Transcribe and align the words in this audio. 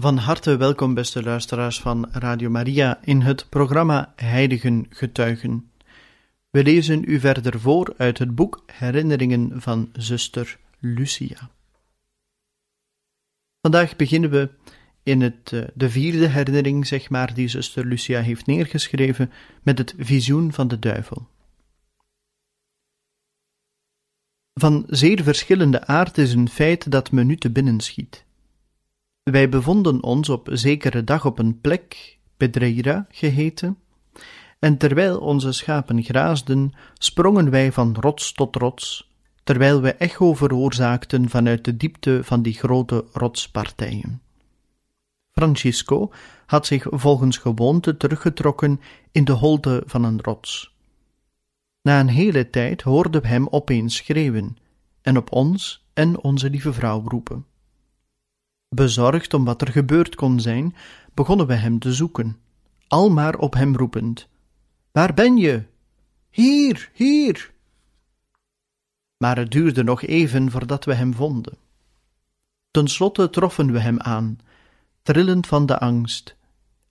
Van 0.00 0.16
harte 0.16 0.56
welkom, 0.56 0.94
beste 0.94 1.22
luisteraars 1.22 1.80
van 1.80 2.08
Radio 2.12 2.50
Maria, 2.50 2.98
in 3.04 3.20
het 3.20 3.46
programma 3.48 4.12
Heiligen 4.16 4.86
Getuigen. 4.88 5.70
We 6.50 6.62
lezen 6.62 7.02
u 7.06 7.20
verder 7.20 7.60
voor 7.60 7.94
uit 7.96 8.18
het 8.18 8.34
boek 8.34 8.64
Herinneringen 8.72 9.62
van 9.62 9.90
zuster 9.92 10.58
Lucia. 10.78 11.50
Vandaag 13.60 13.96
beginnen 13.96 14.30
we 14.30 14.50
in 15.02 15.20
het, 15.20 15.52
eh, 15.52 15.62
de 15.74 15.90
vierde 15.90 16.26
herinnering, 16.26 16.86
zeg 16.86 17.10
maar, 17.10 17.34
die 17.34 17.48
zuster 17.48 17.86
Lucia 17.86 18.20
heeft 18.20 18.46
neergeschreven, 18.46 19.32
met 19.62 19.78
het 19.78 19.94
visioen 19.98 20.52
van 20.52 20.68
de 20.68 20.78
duivel. 20.78 21.28
Van 24.60 24.84
zeer 24.88 25.22
verschillende 25.22 25.86
aard 25.86 26.18
is 26.18 26.32
een 26.32 26.48
feit 26.48 26.90
dat 26.90 27.10
me 27.10 27.24
nu 27.24 27.36
te 27.36 27.50
binnen 27.50 27.80
schiet. 27.80 28.28
Wij 29.30 29.48
bevonden 29.48 30.02
ons 30.02 30.28
op 30.28 30.48
zekere 30.52 31.04
dag 31.04 31.26
op 31.26 31.38
een 31.38 31.60
plek, 31.60 32.18
Pedreira 32.36 33.06
geheten, 33.10 33.78
en 34.58 34.76
terwijl 34.76 35.18
onze 35.18 35.52
schapen 35.52 36.02
graasden, 36.02 36.72
sprongen 36.94 37.50
wij 37.50 37.72
van 37.72 37.96
rots 38.00 38.32
tot 38.32 38.56
rots, 38.56 39.10
terwijl 39.44 39.80
we 39.80 39.94
echo 39.94 40.34
veroorzaakten 40.34 41.28
vanuit 41.28 41.64
de 41.64 41.76
diepte 41.76 42.20
van 42.24 42.42
die 42.42 42.52
grote 42.52 43.04
rotspartijen. 43.12 44.22
Francisco 45.30 46.12
had 46.46 46.66
zich 46.66 46.86
volgens 46.90 47.36
gewoonte 47.36 47.96
teruggetrokken 47.96 48.80
in 49.12 49.24
de 49.24 49.32
holte 49.32 49.82
van 49.86 50.04
een 50.04 50.20
rots. 50.22 50.74
Na 51.82 52.00
een 52.00 52.08
hele 52.08 52.50
tijd 52.50 52.82
hoorden 52.82 53.22
we 53.22 53.28
hem 53.28 53.46
opeens 53.50 53.96
schreeuwen 53.96 54.56
en 55.02 55.16
op 55.16 55.32
ons 55.32 55.86
en 55.92 56.20
onze 56.20 56.50
lieve 56.50 56.72
vrouw 56.72 57.02
roepen. 57.08 57.44
Bezorgd 58.74 59.34
om 59.34 59.44
wat 59.44 59.60
er 59.60 59.68
gebeurd 59.68 60.14
kon 60.14 60.40
zijn, 60.40 60.76
begonnen 61.14 61.46
we 61.46 61.54
hem 61.54 61.78
te 61.78 61.92
zoeken, 61.92 62.40
almaar 62.86 63.38
op 63.38 63.54
hem 63.54 63.76
roepend: 63.76 64.28
Waar 64.92 65.14
ben 65.14 65.36
je? 65.36 65.64
Hier, 66.30 66.90
hier! 66.94 67.52
Maar 69.16 69.36
het 69.36 69.50
duurde 69.50 69.82
nog 69.82 70.02
even 70.02 70.50
voordat 70.50 70.84
we 70.84 70.94
hem 70.94 71.14
vonden. 71.14 71.58
Ten 72.70 72.88
slotte 72.88 73.30
troffen 73.30 73.72
we 73.72 73.78
hem 73.78 74.00
aan, 74.00 74.38
trillend 75.02 75.46
van 75.46 75.66
de 75.66 75.78
angst, 75.78 76.36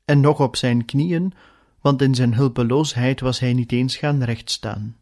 en 0.06 0.20
nog 0.20 0.40
op 0.40 0.56
zijn 0.56 0.86
knieën, 0.86 1.34
want 1.82 2.02
in 2.02 2.16
zijn 2.16 2.34
hulpeloosheid 2.34 3.20
was 3.20 3.40
hij 3.40 3.54
niet 3.54 3.72
eens 3.72 3.96
gaan 3.96 4.24
rechtstaan. 4.24 4.98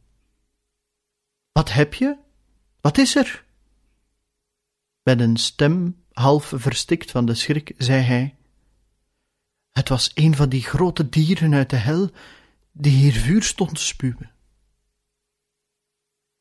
Wat 1.51 1.73
heb 1.73 1.93
je? 1.93 2.17
Wat 2.81 2.97
is 2.97 3.15
er? 3.15 3.45
Met 5.03 5.19
een 5.19 5.37
stem 5.37 5.95
half 6.17 6.53
verstikt 6.55 7.11
van 7.11 7.25
de 7.25 7.33
schrik, 7.33 7.73
zei 7.77 8.01
hij: 8.01 8.35
Het 9.71 9.89
was 9.89 10.11
een 10.13 10.35
van 10.35 10.49
die 10.49 10.61
grote 10.61 11.09
dieren 11.09 11.53
uit 11.53 11.69
de 11.69 11.75
hel 11.75 12.09
die 12.71 12.91
hier 12.91 13.13
vuur 13.13 13.43
stond 13.43 13.75
te 13.75 13.83
spuwen. 13.83 14.31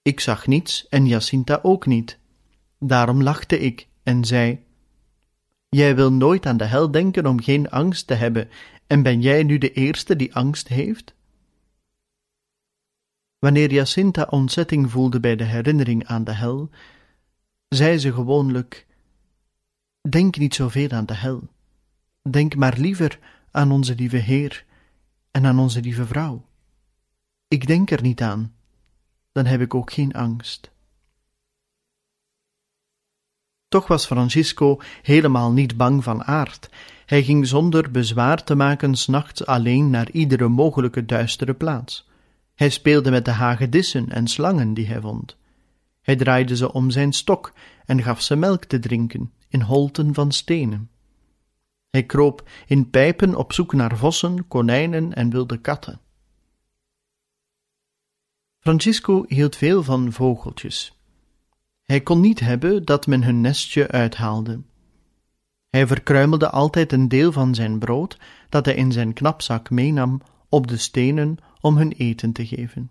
Ik 0.02 0.20
zag 0.20 0.46
niets 0.46 0.88
en 0.88 1.06
Jacinta 1.06 1.58
ook 1.62 1.86
niet. 1.86 2.18
Daarom 2.78 3.22
lachte 3.22 3.58
ik 3.58 3.88
en 4.02 4.24
zei: 4.24 4.64
Jij 5.68 5.96
wil 5.96 6.12
nooit 6.12 6.46
aan 6.46 6.56
de 6.56 6.64
hel 6.64 6.90
denken 6.90 7.26
om 7.26 7.42
geen 7.42 7.70
angst 7.70 8.06
te 8.06 8.14
hebben, 8.14 8.48
en 8.86 9.02
ben 9.02 9.20
jij 9.20 9.42
nu 9.42 9.58
de 9.58 9.72
eerste 9.72 10.16
die 10.16 10.34
angst 10.34 10.68
heeft? 10.68 11.14
Wanneer 13.38 13.72
Jacinta 13.72 14.26
ontzetting 14.30 14.90
voelde 14.90 15.20
bij 15.20 15.36
de 15.36 15.44
herinnering 15.44 16.06
aan 16.06 16.24
de 16.24 16.32
hel, 16.32 16.70
zei 17.68 17.98
ze 17.98 18.12
gewoonlijk: 18.12 18.86
Denk 20.08 20.36
niet 20.36 20.54
zoveel 20.54 20.90
aan 20.90 21.06
de 21.06 21.14
hel. 21.14 21.48
Denk 22.30 22.56
maar 22.56 22.78
liever 22.78 23.18
aan 23.50 23.70
onze 23.70 23.94
lieve 23.94 24.16
Heer 24.16 24.64
en 25.30 25.46
aan 25.46 25.58
onze 25.58 25.80
lieve 25.80 26.06
vrouw. 26.06 26.44
Ik 27.48 27.66
denk 27.66 27.90
er 27.90 28.02
niet 28.02 28.22
aan, 28.22 28.54
dan 29.32 29.46
heb 29.46 29.60
ik 29.60 29.74
ook 29.74 29.92
geen 29.92 30.12
angst. 30.12 30.70
Toch 33.68 33.86
was 33.86 34.06
Francisco 34.06 34.80
helemaal 35.02 35.52
niet 35.52 35.76
bang 35.76 36.04
van 36.04 36.24
aard. 36.24 36.70
Hij 37.06 37.22
ging 37.22 37.46
zonder 37.46 37.90
bezwaar 37.90 38.44
te 38.44 38.54
maken 38.54 38.96
s'nachts 38.96 39.46
alleen 39.46 39.90
naar 39.90 40.10
iedere 40.10 40.48
mogelijke 40.48 41.04
duistere 41.04 41.54
plaats. 41.54 42.08
Hij 42.54 42.70
speelde 42.70 43.10
met 43.10 43.24
de 43.24 43.30
hagedissen 43.30 44.10
en 44.10 44.28
slangen 44.28 44.74
die 44.74 44.86
hij 44.86 45.00
vond. 45.00 45.36
Hij 46.02 46.16
draaide 46.16 46.56
ze 46.56 46.72
om 46.72 46.90
zijn 46.90 47.12
stok 47.12 47.52
en 47.84 48.02
gaf 48.02 48.22
ze 48.22 48.36
melk 48.36 48.64
te 48.64 48.78
drinken 48.78 49.30
in 49.56 49.62
holten 49.62 50.14
van 50.14 50.32
stenen. 50.32 50.90
Hij 51.90 52.02
kroop 52.02 52.48
in 52.66 52.90
pijpen 52.90 53.34
op 53.34 53.52
zoek 53.52 53.72
naar 53.72 53.96
vossen, 53.96 54.48
konijnen 54.48 55.14
en 55.14 55.30
wilde 55.30 55.60
katten. 55.60 56.00
Francisco 58.58 59.24
hield 59.26 59.56
veel 59.56 59.82
van 59.82 60.12
vogeltjes. 60.12 60.98
Hij 61.84 62.00
kon 62.00 62.20
niet 62.20 62.40
hebben 62.40 62.84
dat 62.84 63.06
men 63.06 63.22
hun 63.22 63.40
nestje 63.40 63.88
uithaalde. 63.88 64.62
Hij 65.68 65.86
verkruimelde 65.86 66.50
altijd 66.50 66.92
een 66.92 67.08
deel 67.08 67.32
van 67.32 67.54
zijn 67.54 67.78
brood 67.78 68.18
dat 68.48 68.64
hij 68.64 68.74
in 68.74 68.92
zijn 68.92 69.12
knapzak 69.12 69.70
meenam 69.70 70.20
op 70.48 70.66
de 70.66 70.76
stenen 70.76 71.36
om 71.60 71.76
hun 71.76 71.92
eten 71.92 72.32
te 72.32 72.46
geven. 72.46 72.90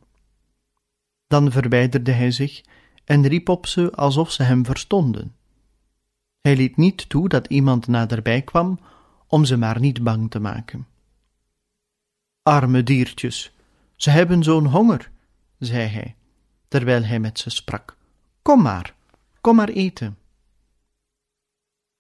Dan 1.28 1.52
verwijderde 1.52 2.12
hij 2.12 2.32
zich 2.32 2.64
en 3.04 3.28
riep 3.28 3.50
op 3.50 3.66
ze 3.66 3.92
alsof 3.92 4.32
ze 4.32 4.44
hem 4.44 4.66
verstonden. 4.66 5.36
Hij 6.46 6.56
liet 6.56 6.78
niet 6.78 7.10
toe 7.10 7.30
dat 7.30 7.48
iemand 7.48 7.88
naderbij 7.88 8.42
kwam 8.42 8.80
om 9.28 9.46
ze 9.46 9.58
maar 9.58 9.80
niet 9.80 10.04
bang 10.04 10.32
te 10.32 10.40
maken. 10.40 10.88
Arme 12.44 12.84
diertjes, 12.84 13.56
ze 13.96 14.10
hebben 14.10 14.44
zo'n 14.44 14.66
honger, 14.66 15.12
zei 15.60 15.88
hij, 15.88 16.16
terwijl 16.68 17.04
hij 17.04 17.20
met 17.20 17.40
ze 17.40 17.50
sprak. 17.50 17.98
Kom 18.42 18.62
maar, 18.62 18.96
kom 19.42 19.56
maar 19.56 19.70
eten. 19.70 20.18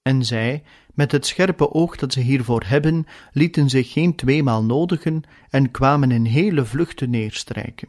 En 0.02 0.26
zij, 0.26 0.64
met 0.94 1.12
het 1.12 1.26
scherpe 1.26 1.72
oog 1.72 1.96
dat 1.96 2.14
ze 2.14 2.20
hiervoor 2.20 2.64
hebben, 2.66 3.06
lieten 3.32 3.70
zich 3.70 3.92
geen 3.92 4.16
tweemaal 4.16 4.64
nodigen 4.64 5.24
en 5.50 5.72
kwamen 5.72 6.12
in 6.12 6.26
hele 6.26 6.66
vluchten 6.66 7.10
neerstrijken. 7.10 7.88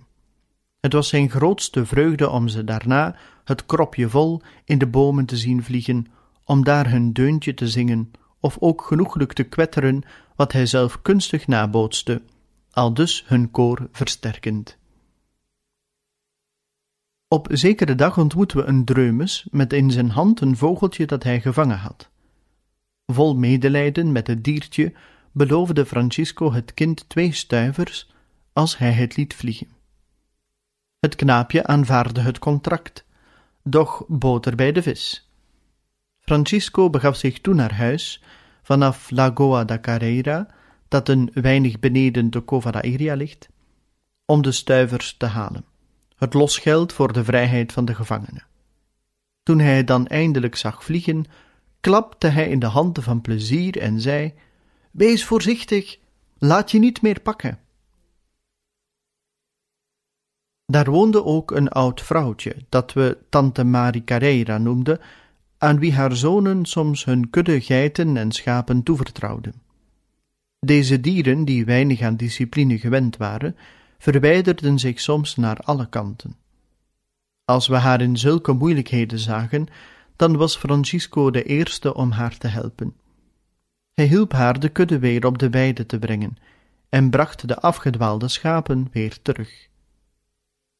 Het 0.80 0.92
was 0.92 1.08
zijn 1.08 1.30
grootste 1.30 1.86
vreugde 1.86 2.28
om 2.28 2.48
ze 2.48 2.64
daarna, 2.64 3.16
het 3.44 3.66
kropje 3.66 4.08
vol, 4.08 4.40
in 4.64 4.78
de 4.78 4.86
bomen 4.86 5.26
te 5.26 5.36
zien 5.36 5.62
vliegen, 5.62 6.06
om 6.46 6.64
daar 6.64 6.90
hun 6.90 7.12
deuntje 7.12 7.54
te 7.54 7.68
zingen, 7.68 8.10
of 8.40 8.56
ook 8.60 8.82
genoeglijk 8.82 9.32
te 9.32 9.44
kwetteren, 9.44 10.02
wat 10.36 10.52
hij 10.52 10.66
zelf 10.66 11.02
kunstig 11.02 11.46
nabootste, 11.46 12.22
al 12.70 12.94
dus 12.94 13.24
hun 13.26 13.50
koor 13.50 13.88
versterkend. 13.92 14.78
Op 17.28 17.48
zekere 17.50 17.94
dag 17.94 18.18
ontmoeten 18.18 18.56
we 18.56 18.64
een 18.64 18.84
dreumes 18.84 19.46
met 19.50 19.72
in 19.72 19.90
zijn 19.90 20.10
hand 20.10 20.40
een 20.40 20.56
vogeltje 20.56 21.06
dat 21.06 21.22
hij 21.22 21.40
gevangen 21.40 21.78
had. 21.78 22.10
Vol 23.06 23.36
medelijden 23.36 24.12
met 24.12 24.26
het 24.26 24.44
diertje 24.44 24.92
beloofde 25.32 25.86
Francisco 25.86 26.52
het 26.52 26.74
kind 26.74 27.08
twee 27.08 27.32
stuivers 27.32 28.10
als 28.52 28.78
hij 28.78 28.92
het 28.92 29.16
liet 29.16 29.34
vliegen. 29.34 29.68
Het 30.98 31.14
knaapje 31.14 31.66
aanvaarde 31.66 32.20
het 32.20 32.38
contract, 32.38 33.04
doch 33.62 34.04
boter 34.08 34.54
bij 34.54 34.72
de 34.72 34.82
vis. 34.82 35.25
Francisco 36.26 36.90
begaf 36.90 37.16
zich 37.16 37.40
toen 37.40 37.56
naar 37.56 37.74
huis, 37.74 38.22
vanaf 38.62 39.10
Lagoa 39.10 39.64
da 39.64 39.78
Carreira, 39.78 40.46
dat 40.88 41.08
een 41.08 41.30
weinig 41.34 41.78
beneden 41.78 42.30
de 42.30 42.44
Cova 42.44 42.70
da 42.70 42.82
Iria 42.82 43.14
ligt, 43.14 43.48
om 44.24 44.42
de 44.42 44.52
stuivers 44.52 45.16
te 45.16 45.26
halen, 45.26 45.64
het 46.16 46.34
losgeld 46.34 46.92
voor 46.92 47.12
de 47.12 47.24
vrijheid 47.24 47.72
van 47.72 47.84
de 47.84 47.94
gevangenen. 47.94 48.46
Toen 49.42 49.58
hij 49.58 49.84
dan 49.84 50.06
eindelijk 50.06 50.56
zag 50.56 50.84
vliegen, 50.84 51.24
klapte 51.80 52.26
hij 52.26 52.48
in 52.48 52.58
de 52.58 52.66
handen 52.66 53.02
van 53.02 53.20
plezier 53.20 53.78
en 53.78 54.00
zei: 54.00 54.34
Wees 54.90 55.24
voorzichtig, 55.24 55.98
laat 56.38 56.70
je 56.70 56.78
niet 56.78 57.02
meer 57.02 57.20
pakken. 57.20 57.58
Daar 60.64 60.90
woonde 60.90 61.24
ook 61.24 61.50
een 61.50 61.68
oud 61.68 62.02
vrouwtje, 62.02 62.56
dat 62.68 62.92
we 62.92 63.18
tante 63.28 63.64
Marie 63.64 64.04
Carreira 64.04 64.58
noemden, 64.58 65.00
aan 65.58 65.78
wie 65.78 65.94
haar 65.94 66.16
zonen 66.16 66.64
soms 66.64 67.04
hun 67.04 67.30
kudde 67.30 67.60
geiten 67.60 68.16
en 68.16 68.32
schapen 68.32 68.82
toevertrouwden. 68.82 69.54
Deze 70.58 71.00
dieren, 71.00 71.44
die 71.44 71.64
weinig 71.64 72.00
aan 72.00 72.16
discipline 72.16 72.78
gewend 72.78 73.16
waren, 73.16 73.56
verwijderden 73.98 74.78
zich 74.78 75.00
soms 75.00 75.36
naar 75.36 75.56
alle 75.56 75.88
kanten. 75.88 76.36
Als 77.44 77.68
we 77.68 77.76
haar 77.76 78.00
in 78.00 78.16
zulke 78.16 78.52
moeilijkheden 78.52 79.18
zagen, 79.18 79.66
dan 80.16 80.36
was 80.36 80.56
Francisco 80.56 81.30
de 81.30 81.42
eerste 81.42 81.94
om 81.94 82.10
haar 82.10 82.38
te 82.38 82.48
helpen. 82.48 82.94
Hij 83.92 84.06
hielp 84.06 84.32
haar 84.32 84.60
de 84.60 84.68
kudde 84.68 84.98
weer 84.98 85.26
op 85.26 85.38
de 85.38 85.50
weide 85.50 85.86
te 85.86 85.98
brengen 85.98 86.36
en 86.88 87.10
bracht 87.10 87.48
de 87.48 87.60
afgedwaalde 87.60 88.28
schapen 88.28 88.88
weer 88.92 89.22
terug. 89.22 89.68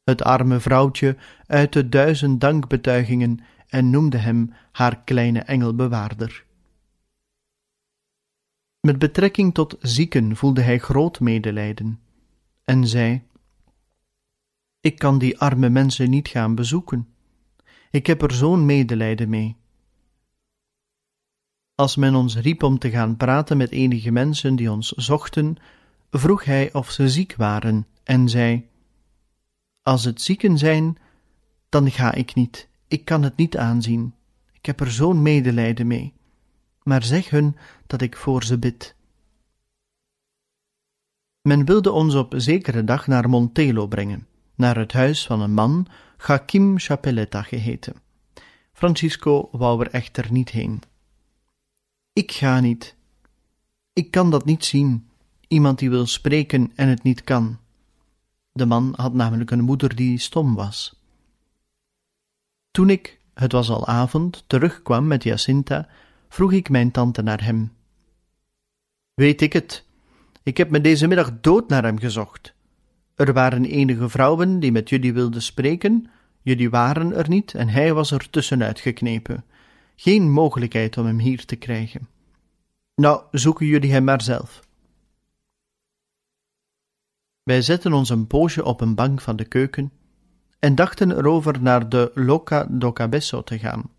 Het 0.03 0.23
arme 0.23 0.59
vrouwtje 0.59 1.15
uitte 1.45 1.89
duizend 1.89 2.41
dankbetuigingen 2.41 3.39
en 3.67 3.89
noemde 3.89 4.17
hem 4.17 4.53
haar 4.71 5.03
kleine 5.03 5.39
engelbewaarder. 5.39 6.45
Met 8.79 8.99
betrekking 8.99 9.53
tot 9.53 9.75
zieken 9.79 10.35
voelde 10.35 10.61
hij 10.61 10.79
groot 10.79 11.19
medelijden 11.19 11.99
en 12.63 12.87
zei: 12.87 13.23
Ik 14.79 14.97
kan 14.97 15.17
die 15.17 15.39
arme 15.39 15.69
mensen 15.69 16.09
niet 16.09 16.27
gaan 16.27 16.55
bezoeken. 16.55 17.07
Ik 17.91 18.07
heb 18.07 18.21
er 18.21 18.31
zo'n 18.31 18.65
medelijden 18.65 19.29
mee. 19.29 19.55
Als 21.75 21.95
men 21.95 22.15
ons 22.15 22.37
riep 22.37 22.63
om 22.63 22.79
te 22.79 22.89
gaan 22.89 23.17
praten 23.17 23.57
met 23.57 23.71
enige 23.71 24.11
mensen 24.11 24.55
die 24.55 24.71
ons 24.71 24.91
zochten, 24.91 25.55
vroeg 26.11 26.43
hij 26.43 26.73
of 26.73 26.91
ze 26.91 27.09
ziek 27.09 27.35
waren 27.35 27.87
en 28.03 28.29
zei: 28.29 28.69
Als 29.81 30.03
het 30.03 30.21
zieken 30.21 30.57
zijn, 30.57 30.97
dan 31.69 31.91
ga 31.91 32.13
ik 32.13 32.35
niet, 32.35 32.66
ik 32.87 33.05
kan 33.05 33.23
het 33.23 33.35
niet 33.35 33.57
aanzien. 33.57 34.13
Ik 34.51 34.65
heb 34.65 34.79
er 34.79 34.91
zo'n 34.91 35.21
medelijden 35.21 35.87
mee. 35.87 36.13
Maar 36.83 37.03
zeg 37.03 37.29
hun 37.29 37.57
dat 37.87 38.01
ik 38.01 38.17
voor 38.17 38.43
ze 38.43 38.57
bid. 38.57 38.95
Men 41.41 41.65
wilde 41.65 41.91
ons 41.91 42.15
op 42.15 42.33
zekere 42.37 42.83
dag 42.83 43.07
naar 43.07 43.29
Montelo 43.29 43.87
brengen, 43.87 44.27
naar 44.55 44.77
het 44.77 44.91
huis 44.91 45.25
van 45.25 45.41
een 45.41 45.53
man, 45.53 45.87
Joachim 46.27 46.79
Chapeletta 46.79 47.41
geheten. 47.41 47.95
Francisco 48.73 49.49
wou 49.51 49.81
er 49.81 49.91
echter 49.91 50.31
niet 50.31 50.49
heen. 50.49 50.81
Ik 52.13 52.31
ga 52.31 52.59
niet. 52.59 52.95
Ik 53.93 54.11
kan 54.11 54.31
dat 54.31 54.45
niet 54.45 54.65
zien. 54.65 55.09
Iemand 55.47 55.79
die 55.79 55.89
wil 55.89 56.05
spreken 56.05 56.71
en 56.75 56.87
het 56.87 57.03
niet 57.03 57.23
kan. 57.23 57.59
De 58.51 58.65
man 58.65 58.93
had 58.95 59.13
namelijk 59.13 59.51
een 59.51 59.63
moeder 59.63 59.95
die 59.95 60.19
stom 60.19 60.55
was. 60.55 60.96
Toen 62.77 62.89
ik, 62.89 63.19
het 63.33 63.51
was 63.51 63.69
al 63.69 63.87
avond, 63.87 64.43
terugkwam 64.47 65.07
met 65.07 65.23
Jacinta, 65.23 65.87
vroeg 66.29 66.51
ik 66.51 66.69
mijn 66.69 66.91
tante 66.91 67.21
naar 67.21 67.43
hem. 67.43 67.71
Weet 69.13 69.41
ik 69.41 69.53
het, 69.53 69.85
ik 70.43 70.57
heb 70.57 70.69
me 70.69 70.81
deze 70.81 71.07
middag 71.07 71.39
dood 71.41 71.69
naar 71.69 71.83
hem 71.83 71.99
gezocht. 71.99 72.53
Er 73.15 73.33
waren 73.33 73.65
enige 73.65 74.09
vrouwen 74.09 74.59
die 74.59 74.71
met 74.71 74.89
jullie 74.89 75.13
wilden 75.13 75.41
spreken, 75.41 76.09
jullie 76.41 76.69
waren 76.69 77.15
er 77.15 77.29
niet 77.29 77.53
en 77.53 77.69
hij 77.69 77.93
was 77.93 78.11
er 78.11 78.29
tussenuit 78.29 78.79
geknepen. 78.79 79.45
Geen 79.95 80.31
mogelijkheid 80.31 80.97
om 80.97 81.05
hem 81.05 81.19
hier 81.19 81.45
te 81.45 81.55
krijgen. 81.55 82.07
Nou, 82.95 83.23
zoeken 83.31 83.65
jullie 83.65 83.91
hem 83.91 84.03
maar 84.03 84.21
zelf. 84.21 84.67
Wij 87.43 87.61
zetten 87.61 87.93
ons 87.93 88.09
een 88.09 88.27
poosje 88.27 88.65
op 88.65 88.81
een 88.81 88.95
bank 88.95 89.21
van 89.21 89.35
de 89.35 89.45
keuken 89.45 89.91
en 90.59 90.75
dachten 90.75 91.17
erover 91.17 91.61
naar 91.61 91.89
de 91.89 92.11
Loca 92.13 92.67
do 92.69 92.93
Cabesso 92.93 93.43
te 93.43 93.59
gaan, 93.59 93.89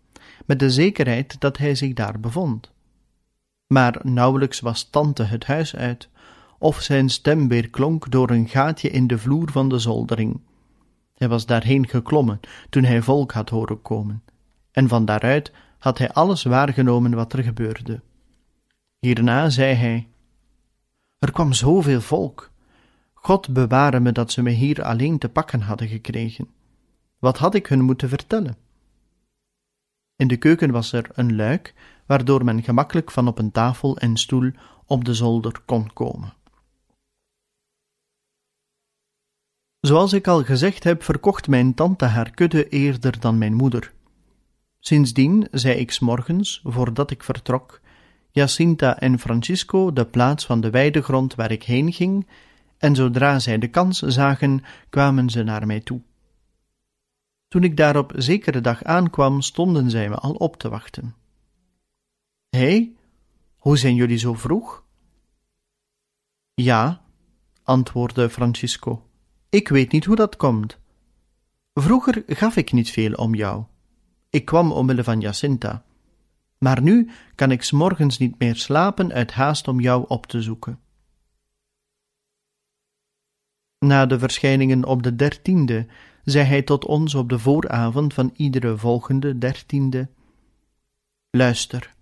met 0.45 0.59
de 0.59 0.69
zekerheid 0.69 1.39
dat 1.39 1.57
hij 1.57 1.75
zich 1.75 1.93
daar 1.93 2.19
bevond. 2.19 2.71
Maar 3.67 3.99
nauwelijks 4.03 4.59
was 4.59 4.83
tante 4.83 5.23
het 5.23 5.45
huis 5.45 5.75
uit, 5.75 6.09
of 6.57 6.81
zijn 6.81 7.09
stem 7.09 7.47
weer 7.47 7.69
klonk 7.69 8.11
door 8.11 8.29
een 8.29 8.47
gaatje 8.47 8.89
in 8.89 9.07
de 9.07 9.17
vloer 9.17 9.51
van 9.51 9.69
de 9.69 9.79
zoldering. 9.79 10.41
Hij 11.15 11.27
was 11.27 11.45
daarheen 11.45 11.87
geklommen 11.87 12.39
toen 12.69 12.83
hij 12.83 13.01
volk 13.01 13.31
had 13.31 13.49
horen 13.49 13.81
komen, 13.81 14.23
en 14.71 14.87
van 14.87 15.05
daaruit 15.05 15.51
had 15.79 15.97
hij 15.97 16.11
alles 16.11 16.43
waargenomen 16.43 17.13
wat 17.13 17.33
er 17.33 17.43
gebeurde. 17.43 18.01
Hierna 18.99 19.49
zei 19.49 19.73
hij: 19.73 20.07
Er 21.19 21.31
kwam 21.31 21.53
zoveel 21.53 22.01
volk. 22.01 22.51
God 23.21 23.53
beware 23.53 23.99
me 23.99 24.11
dat 24.11 24.31
ze 24.31 24.41
me 24.41 24.49
hier 24.49 24.83
alleen 24.83 25.17
te 25.17 25.29
pakken 25.29 25.61
hadden 25.61 25.87
gekregen. 25.87 26.47
Wat 27.19 27.37
had 27.37 27.55
ik 27.55 27.67
hun 27.67 27.81
moeten 27.81 28.09
vertellen? 28.09 28.57
In 30.15 30.27
de 30.27 30.37
keuken 30.37 30.71
was 30.71 30.91
er 30.93 31.09
een 31.13 31.35
luik, 31.35 31.73
waardoor 32.05 32.43
men 32.43 32.63
gemakkelijk 32.63 33.11
van 33.11 33.27
op 33.27 33.39
een 33.39 33.51
tafel 33.51 33.97
en 33.97 34.17
stoel 34.17 34.51
op 34.85 35.05
de 35.05 35.13
zolder 35.13 35.61
kon 35.65 35.93
komen. 35.93 36.33
Zoals 39.79 40.13
ik 40.13 40.27
al 40.27 40.43
gezegd 40.43 40.83
heb, 40.83 41.03
verkocht 41.03 41.47
mijn 41.47 41.73
tante 41.73 42.05
haar 42.05 42.31
kudde 42.31 42.69
eerder 42.69 43.19
dan 43.19 43.37
mijn 43.37 43.53
moeder. 43.53 43.93
Sindsdien 44.79 45.47
zei 45.51 45.79
ik 45.79 45.91
s 45.91 45.99
morgens, 45.99 46.61
voordat 46.63 47.11
ik 47.11 47.23
vertrok, 47.23 47.81
Jacinta 48.31 48.99
en 48.99 49.19
Francisco 49.19 49.93
de 49.93 50.05
plaats 50.05 50.45
van 50.45 50.61
de 50.61 50.69
weidegrond 50.69 51.35
waar 51.35 51.51
ik 51.51 51.63
heen 51.63 51.93
ging, 51.93 52.27
en 52.79 52.95
zodra 52.95 53.39
zij 53.39 53.57
de 53.57 53.67
kans 53.67 53.99
zagen, 53.99 54.63
kwamen 54.89 55.29
ze 55.29 55.43
naar 55.43 55.65
mij 55.65 55.79
toe. 55.79 56.01
Toen 57.47 57.63
ik 57.63 57.77
daar 57.77 57.97
op 57.97 58.13
zekere 58.15 58.61
dag 58.61 58.83
aankwam, 58.83 59.41
stonden 59.41 59.89
zij 59.89 60.09
me 60.09 60.15
al 60.15 60.33
op 60.33 60.57
te 60.57 60.69
wachten. 60.69 61.15
Hé, 62.49 62.59
hey, 62.59 62.95
hoe 63.57 63.77
zijn 63.77 63.95
jullie 63.95 64.17
zo 64.17 64.33
vroeg? 64.33 64.83
Ja, 66.53 67.01
antwoordde 67.63 68.29
Francisco, 68.29 69.07
ik 69.49 69.67
weet 69.67 69.91
niet 69.91 70.05
hoe 70.05 70.15
dat 70.15 70.35
komt. 70.35 70.77
Vroeger 71.73 72.23
gaf 72.27 72.55
ik 72.55 72.71
niet 72.71 72.89
veel 72.89 73.13
om 73.13 73.35
jou. 73.35 73.63
Ik 74.29 74.45
kwam 74.45 74.71
omwille 74.71 75.03
van 75.03 75.19
Jacinta. 75.19 75.83
Maar 76.57 76.81
nu 76.81 77.09
kan 77.35 77.51
ik 77.51 77.63
s 77.63 77.71
morgens 77.71 78.17
niet 78.17 78.39
meer 78.39 78.55
slapen 78.55 79.13
uit 79.13 79.31
haast 79.31 79.67
om 79.67 79.79
jou 79.79 80.05
op 80.07 80.25
te 80.25 80.41
zoeken. 80.41 80.79
Na 83.79 84.05
de 84.05 84.19
verschijningen 84.19 84.85
op 84.85 85.03
de 85.03 85.15
dertiende 85.15 85.85
zei 86.23 86.45
hij 86.45 86.61
tot 86.61 86.85
ons 86.85 87.15
op 87.15 87.29
de 87.29 87.39
vooravond 87.39 88.13
van 88.13 88.31
iedere 88.35 88.77
volgende 88.77 89.37
dertiende: 89.37 90.09
Luister, 91.29 91.95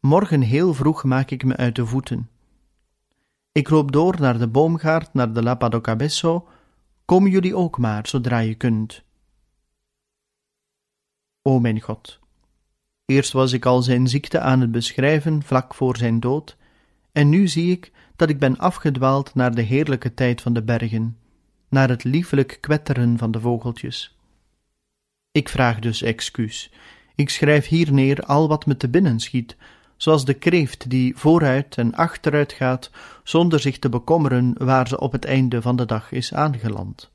morgen 0.00 0.40
heel 0.40 0.74
vroeg 0.74 1.04
maak 1.04 1.30
ik 1.30 1.44
me 1.44 1.56
uit 1.56 1.76
de 1.76 1.86
voeten. 1.86 2.28
Ik 3.52 3.70
loop 3.70 3.92
door 3.92 4.20
naar 4.20 4.38
de 4.38 4.48
boomgaard, 4.48 5.14
naar 5.14 5.32
de 5.32 5.42
Lapa 5.42 5.68
do. 5.68 6.48
Kom 7.04 7.26
jullie 7.26 7.56
ook 7.56 7.78
maar, 7.78 8.06
zodra 8.06 8.38
je 8.38 8.54
kunt. 8.54 9.02
O 11.42 11.60
mijn 11.60 11.80
God, 11.80 12.18
eerst 13.04 13.32
was 13.32 13.52
ik 13.52 13.66
al 13.66 13.82
zijn 13.82 14.08
ziekte 14.08 14.40
aan 14.40 14.60
het 14.60 14.70
beschrijven 14.70 15.42
vlak 15.42 15.74
voor 15.74 15.96
zijn 15.96 16.20
dood, 16.20 16.56
en 17.18 17.28
nu 17.28 17.48
zie 17.48 17.70
ik 17.70 17.92
dat 18.16 18.28
ik 18.28 18.38
ben 18.38 18.58
afgedwaald 18.58 19.34
naar 19.34 19.54
de 19.54 19.62
heerlijke 19.62 20.14
tijd 20.14 20.40
van 20.40 20.52
de 20.52 20.62
bergen, 20.62 21.16
naar 21.68 21.88
het 21.88 22.04
liefelijk 22.04 22.58
kwetteren 22.60 23.18
van 23.18 23.30
de 23.30 23.40
vogeltjes. 23.40 24.16
Ik 25.32 25.48
vraag 25.48 25.78
dus 25.78 26.02
excuus. 26.02 26.70
Ik 27.14 27.30
schrijf 27.30 27.66
hier 27.66 27.92
neer 27.92 28.22
al 28.22 28.48
wat 28.48 28.66
me 28.66 28.76
te 28.76 28.88
binnen 28.88 29.20
schiet, 29.20 29.56
zoals 29.96 30.24
de 30.24 30.34
kreeft 30.34 30.90
die 30.90 31.16
vooruit 31.16 31.76
en 31.76 31.94
achteruit 31.94 32.52
gaat, 32.52 32.90
zonder 33.22 33.60
zich 33.60 33.78
te 33.78 33.88
bekommeren 33.88 34.54
waar 34.58 34.88
ze 34.88 35.00
op 35.00 35.12
het 35.12 35.24
einde 35.24 35.62
van 35.62 35.76
de 35.76 35.86
dag 35.86 36.12
is 36.12 36.34
aangeland. 36.34 37.10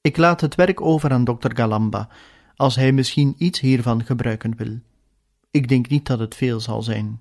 Ik 0.00 0.16
laat 0.16 0.40
het 0.40 0.54
werk 0.54 0.80
over 0.80 1.10
aan 1.10 1.24
dokter 1.24 1.56
Galamba, 1.56 2.08
als 2.56 2.76
hij 2.76 2.92
misschien 2.92 3.34
iets 3.38 3.60
hiervan 3.60 4.04
gebruiken 4.04 4.56
wil. 4.56 4.78
Ik 5.50 5.68
denk 5.68 5.88
niet 5.88 6.06
dat 6.06 6.18
het 6.18 6.34
veel 6.34 6.60
zal 6.60 6.82
zijn. 6.82 7.20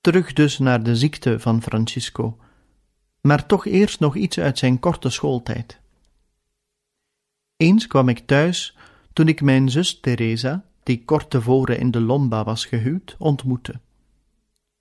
Terug 0.00 0.32
dus 0.32 0.58
naar 0.58 0.82
de 0.82 0.96
ziekte 0.96 1.40
van 1.40 1.62
Francisco, 1.62 2.38
maar 3.20 3.46
toch 3.46 3.66
eerst 3.66 4.00
nog 4.00 4.16
iets 4.16 4.38
uit 4.38 4.58
zijn 4.58 4.78
korte 4.78 5.10
schooltijd. 5.10 5.80
Eens 7.56 7.86
kwam 7.86 8.08
ik 8.08 8.26
thuis 8.26 8.76
toen 9.12 9.28
ik 9.28 9.42
mijn 9.42 9.70
zus 9.70 10.00
Teresa, 10.00 10.64
die 10.82 11.04
kort 11.04 11.30
tevoren 11.30 11.78
in 11.78 11.90
de 11.90 12.00
Lomba 12.00 12.44
was 12.44 12.64
gehuwd, 12.66 13.16
ontmoette. 13.18 13.80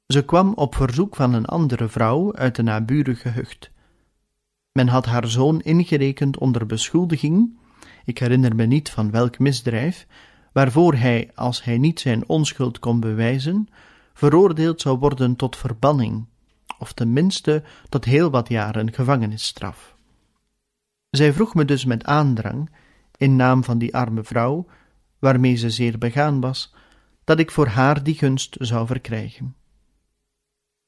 Ze 0.08 0.26
kwam 0.26 0.54
op 0.54 0.76
verzoek 0.76 1.16
van 1.16 1.34
een 1.34 1.46
andere 1.46 1.88
vrouw 1.88 2.36
uit 2.36 2.56
de 2.56 2.64
naburige 2.64 3.30
hucht. 3.30 3.70
Men 4.72 4.88
had 4.88 5.06
haar 5.06 5.28
zoon 5.28 5.62
ingerekend 5.62 6.38
onder 6.38 6.66
beschuldiging, 6.66 7.58
ik 8.06 8.18
herinner 8.18 8.56
me 8.56 8.66
niet 8.66 8.90
van 8.90 9.12
welk 9.12 9.40
misdrijf, 9.40 10.08
waarvoor 10.54 10.94
hij, 10.94 11.32
als 11.36 11.64
hij 11.64 11.78
niet 11.78 12.00
zijn 12.00 12.28
onschuld 12.30 12.80
kon 12.80 13.00
bewijzen, 13.00 13.70
veroordeeld 14.18 14.82
zou 14.82 14.98
worden 14.98 15.36
tot 15.36 15.56
verbanning, 15.56 16.26
of 16.80 16.94
tenminste 16.94 17.64
tot 17.90 18.06
heel 18.06 18.30
wat 18.30 18.50
jaren 18.50 18.94
gevangenisstraf. 18.94 19.96
Zij 21.10 21.34
vroeg 21.34 21.54
me 21.56 21.66
dus 21.66 21.86
met 21.86 22.06
aandrang, 22.06 22.70
in 23.18 23.36
naam 23.36 23.64
van 23.64 23.78
die 23.78 23.96
arme 23.96 24.24
vrouw, 24.24 24.66
waarmee 25.20 25.56
ze 25.56 25.70
zeer 25.70 25.98
begaan 25.98 26.40
was, 26.40 26.74
dat 27.24 27.40
ik 27.40 27.52
voor 27.52 27.68
haar 27.68 28.04
die 28.04 28.16
gunst 28.16 28.56
zou 28.60 28.88
verkrijgen. 28.88 29.56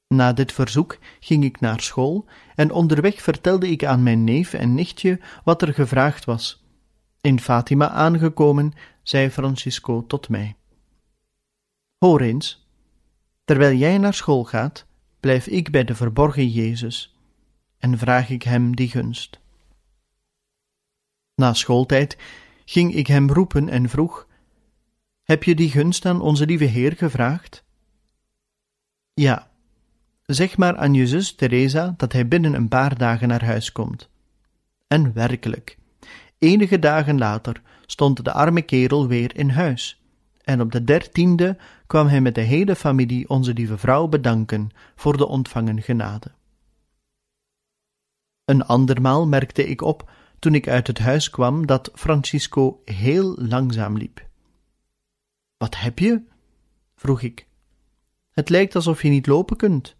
Na 0.08 0.34
dit 0.34 0.52
verzoek 0.52 0.98
ging 1.20 1.44
ik 1.44 1.60
naar 1.60 1.82
school 1.82 2.26
en 2.56 2.72
onderweg 2.72 3.22
vertelde 3.22 3.70
ik 3.70 3.86
aan 3.86 4.04
mijn 4.04 4.24
neef 4.24 4.54
en 4.54 4.74
nichtje 4.74 5.20
wat 5.44 5.62
er 5.62 5.74
gevraagd 5.74 6.26
was. 6.26 6.64
In 7.22 7.40
Fatima 7.40 7.90
aangekomen, 7.90 8.74
zei 9.04 9.30
Francisco 9.30 10.06
tot 10.06 10.30
mij: 10.30 10.56
Hoor 11.98 12.22
eens, 12.22 12.69
terwijl 13.50 13.78
jij 13.78 13.98
naar 13.98 14.14
school 14.14 14.44
gaat, 14.44 14.86
blijf 15.20 15.48
ik 15.48 15.72
bij 15.72 15.84
de 15.84 15.96
verborgen 15.96 16.50
Jezus 16.50 17.16
en 17.80 17.98
vraag 17.98 18.30
ik 18.30 18.44
hem 18.44 18.76
die 18.76 18.90
gunst. 18.90 19.40
Na 21.36 21.54
schooltijd 21.54 22.18
ging 22.66 22.96
ik 22.96 23.08
hem 23.08 23.32
roepen 23.32 23.70
en 23.70 23.90
vroeg: 23.90 24.28
Heb 25.24 25.44
je 25.44 25.56
die 25.56 25.70
gunst 25.70 26.06
aan 26.06 26.22
onze 26.22 26.46
lieve 26.46 26.64
Heer 26.64 26.96
gevraagd? 26.98 27.64
Ja, 29.14 29.52
zeg 30.26 30.58
maar 30.58 30.78
aan 30.78 30.94
je 30.94 31.08
zus 31.08 31.36
Teresa 31.36 31.94
dat 31.98 32.14
hij 32.14 32.28
binnen 32.28 32.54
een 32.54 32.68
paar 32.68 32.98
dagen 32.98 33.28
naar 33.28 33.46
huis 33.46 33.72
komt. 33.72 34.10
En 34.88 35.14
werkelijk, 35.14 35.78
enige 36.38 36.80
dagen 36.80 37.18
later 37.18 37.62
stond 37.86 38.24
de 38.24 38.32
arme 38.32 38.62
kerel 38.62 39.08
weer 39.08 39.36
in 39.36 39.50
huis, 39.50 39.99
en 40.50 40.62
op 40.62 40.72
de 40.72 40.84
dertiende 40.84 41.58
kwam 41.88 42.08
hij 42.08 42.22
met 42.22 42.36
de 42.36 42.42
hele 42.42 42.76
familie 42.76 43.30
onze 43.30 43.54
lieve 43.54 43.78
vrouw 43.78 44.08
bedanken 44.08 44.70
voor 44.96 45.18
de 45.18 45.26
ontvangen 45.28 45.82
genade. 45.82 46.32
Een 48.46 48.66
andermaal 48.66 49.28
merkte 49.28 49.68
ik 49.68 49.82
op, 49.82 50.12
toen 50.40 50.56
ik 50.56 50.68
uit 50.68 50.88
het 50.88 51.00
huis 51.00 51.30
kwam, 51.30 51.66
dat 51.66 51.92
Francisco 51.94 52.82
heel 52.86 53.36
langzaam 53.36 53.98
liep. 53.98 54.28
Wat 55.58 55.80
heb 55.80 56.00
je? 56.00 56.24
vroeg 56.96 57.22
ik. 57.22 57.48
Het 58.30 58.50
lijkt 58.50 58.76
alsof 58.76 59.02
je 59.02 59.10
niet 59.10 59.28
lopen 59.28 59.58
kunt. 59.58 59.96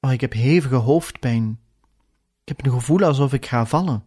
Oh, 0.00 0.12
ik 0.12 0.20
heb 0.20 0.32
hevige 0.32 0.74
hoofdpijn. 0.74 1.60
Ik 2.42 2.48
heb 2.56 2.64
een 2.64 2.72
gevoel 2.72 3.02
alsof 3.02 3.32
ik 3.32 3.46
ga 3.46 3.66
vallen. 3.66 4.04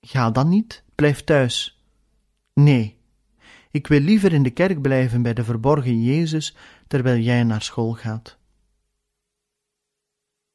Ga 0.00 0.30
dan 0.30 0.48
niet, 0.48 0.84
blijf 0.94 1.24
thuis. 1.24 1.84
Nee, 2.54 2.99
ik 3.70 3.86
wil 3.86 4.00
liever 4.00 4.32
in 4.32 4.42
de 4.42 4.50
kerk 4.50 4.80
blijven 4.82 5.22
bij 5.22 5.34
de 5.34 5.44
verborgen 5.44 6.02
Jezus 6.02 6.56
terwijl 6.86 7.20
jij 7.20 7.44
naar 7.44 7.62
school 7.62 7.92
gaat. 7.92 8.38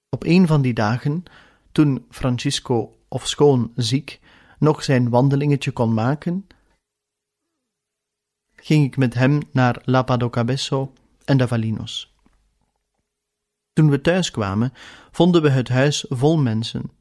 Op 0.09 0.23
een 0.23 0.47
van 0.47 0.61
die 0.61 0.73
dagen, 0.73 1.23
toen 1.71 2.05
Francisco, 2.09 2.97
of 3.07 3.27
schoon 3.27 3.71
ziek, 3.75 4.19
nog 4.59 4.83
zijn 4.83 5.09
wandelingetje 5.09 5.71
kon 5.71 5.93
maken, 5.93 6.47
ging 8.55 8.85
ik 8.85 8.97
met 8.97 9.13
hem 9.13 9.39
naar 9.51 9.81
Lapadocabesso 9.85 10.93
en 11.25 11.37
de 11.37 11.47
Valinos. 11.47 12.13
Toen 13.73 13.89
we 13.89 14.01
thuis 14.01 14.31
kwamen, 14.31 14.73
vonden 15.11 15.41
we 15.41 15.49
het 15.49 15.69
huis 15.69 16.05
vol 16.09 16.37
mensen, 16.37 16.91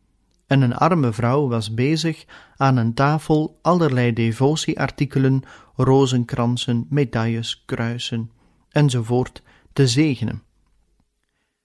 en 0.47 0.61
een 0.61 0.75
arme 0.75 1.13
vrouw 1.13 1.49
was 1.49 1.75
bezig 1.75 2.25
aan 2.57 2.77
een 2.77 2.95
tafel 2.95 3.59
allerlei 3.63 4.13
devotieartikelen, 4.13 5.43
rozenkransen, 5.77 6.87
medailles, 6.91 7.63
kruisen 7.67 8.31
enzovoort 8.69 9.43
te 9.73 9.89
zegenen. 9.89 10.43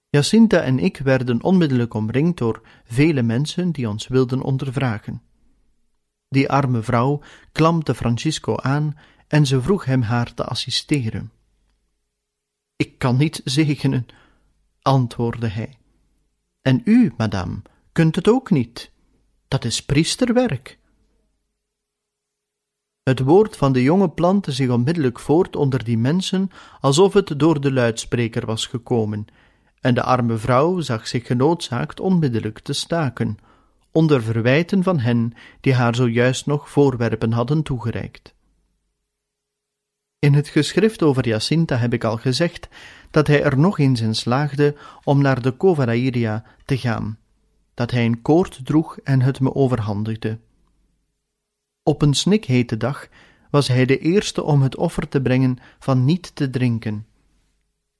Jacinta 0.08 0.60
en 0.60 0.78
ik 0.78 0.98
werden 0.98 1.42
onmiddellijk 1.42 1.94
omringd 1.94 2.38
door 2.38 2.62
vele 2.84 3.22
mensen 3.22 3.72
die 3.72 3.88
ons 3.88 4.08
wilden 4.08 4.42
ondervragen. 4.42 5.22
Die 6.28 6.50
arme 6.50 6.82
vrouw 6.82 7.20
klampte 7.52 7.94
Francisco 7.94 8.56
aan 8.56 8.96
en 9.28 9.46
ze 9.46 9.62
vroeg 9.62 9.84
hem 9.84 10.02
haar 10.02 10.34
te 10.34 10.44
assisteren. 10.44 11.30
Ik 12.76 12.98
kan 12.98 13.16
niet 13.16 13.40
zegenen, 13.44 14.06
antwoordde 14.82 15.48
hij. 15.48 15.78
En 16.62 16.80
u, 16.84 17.12
madame, 17.16 17.62
kunt 18.00 18.16
het 18.16 18.28
ook 18.28 18.50
niet. 18.50 18.92
Dat 19.48 19.64
is 19.64 19.84
priesterwerk. 19.84 20.78
Het 23.02 23.20
woord 23.20 23.56
van 23.56 23.72
de 23.72 23.82
jonge 23.82 24.10
plantte 24.10 24.52
zich 24.52 24.70
onmiddellijk 24.70 25.18
voort 25.18 25.56
onder 25.56 25.84
die 25.84 25.98
mensen, 25.98 26.50
alsof 26.80 27.12
het 27.12 27.38
door 27.38 27.60
de 27.60 27.72
luidspreker 27.72 28.46
was 28.46 28.66
gekomen, 28.66 29.26
en 29.80 29.94
de 29.94 30.02
arme 30.02 30.36
vrouw 30.36 30.80
zag 30.80 31.06
zich 31.06 31.26
genoodzaakt 31.26 32.00
onmiddellijk 32.00 32.58
te 32.58 32.72
staken, 32.72 33.38
onder 33.92 34.22
verwijten 34.22 34.82
van 34.82 34.98
hen 34.98 35.32
die 35.60 35.74
haar 35.74 35.94
zojuist 35.94 36.46
nog 36.46 36.70
voorwerpen 36.70 37.32
hadden 37.32 37.62
toegereikt. 37.62 38.34
In 40.18 40.34
het 40.34 40.48
geschrift 40.48 41.02
over 41.02 41.28
Jacinta 41.28 41.76
heb 41.76 41.92
ik 41.92 42.04
al 42.04 42.16
gezegd 42.16 42.68
dat 43.10 43.26
hij 43.26 43.42
er 43.42 43.58
nog 43.58 43.78
eens 43.78 44.00
in 44.00 44.14
slaagde 44.14 44.76
om 45.04 45.22
naar 45.22 45.42
de 45.42 45.56
Covarairia 45.56 46.44
te 46.64 46.78
gaan, 46.78 47.18
dat 47.74 47.90
hij 47.90 48.04
een 48.04 48.22
koord 48.22 48.60
droeg 48.64 48.98
en 48.98 49.22
het 49.22 49.40
me 49.40 49.54
overhandigde. 49.54 50.38
Op 51.82 52.02
een 52.02 52.14
snikhete 52.14 52.76
dag 52.76 53.08
was 53.50 53.68
hij 53.68 53.86
de 53.86 53.98
eerste 53.98 54.42
om 54.42 54.62
het 54.62 54.76
offer 54.76 55.08
te 55.08 55.22
brengen 55.22 55.58
van 55.78 56.04
niet 56.04 56.34
te 56.34 56.50
drinken, 56.50 57.06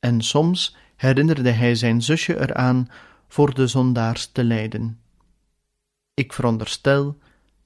en 0.00 0.20
soms 0.20 0.76
herinnerde 0.96 1.50
hij 1.50 1.74
zijn 1.74 2.02
zusje 2.02 2.40
eraan 2.40 2.88
voor 3.28 3.54
de 3.54 3.66
zondaars 3.66 4.26
te 4.26 4.44
lijden. 4.44 5.00
Ik 6.14 6.32
veronderstel 6.32 7.18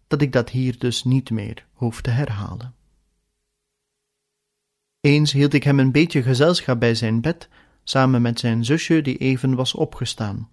dat 0.07 0.23
ik 0.23 0.33
dat 0.33 0.51
hier 0.51 0.79
dus 0.79 1.05
niet 1.05 1.31
meer 1.31 1.67
hoef 1.73 2.01
te 2.01 2.11
herhalen. 2.11 2.75
Eens 5.01 5.33
hield 5.33 5.55
ik 5.55 5.63
hem 5.65 5.79
een 5.79 5.93
beetje 5.93 6.23
gezelschap 6.23 6.81
bij 6.81 6.95
zijn 6.95 7.21
bed, 7.21 7.49
samen 7.83 8.23
met 8.23 8.39
zijn 8.39 8.65
zusje 8.65 9.03
die 9.03 9.17
even 9.17 9.55
was 9.55 9.75
opgestaan. 9.75 10.51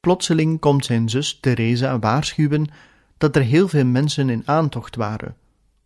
Plotseling 0.00 0.60
komt 0.60 0.84
zijn 0.84 1.08
zus 1.08 1.40
Teresa 1.40 1.98
waarschuwen 1.98 2.66
dat 3.16 3.36
er 3.36 3.42
heel 3.42 3.68
veel 3.68 3.84
mensen 3.84 4.30
in 4.30 4.42
aantocht 4.44 4.96
waren, 4.96 5.36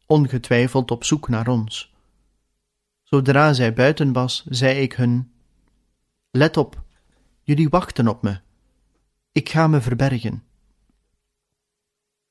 ongetwijfeld 0.07 0.91
op 0.91 1.05
zoek 1.05 1.29
naar 1.29 1.49
ons. 1.49 1.95
Zodra 3.03 3.53
zij 3.53 3.73
buiten 3.73 4.13
was, 4.13 4.45
zei 4.49 4.81
ik 4.81 4.93
hun: 4.93 5.33
Let 6.31 6.57
op, 6.57 6.83
jullie 7.43 7.69
wachten 7.69 8.09
op 8.09 8.23
me. 8.23 8.41
Ik 9.33 9.49
ga 9.49 9.67
me 9.67 9.81
verbergen. 9.81 10.43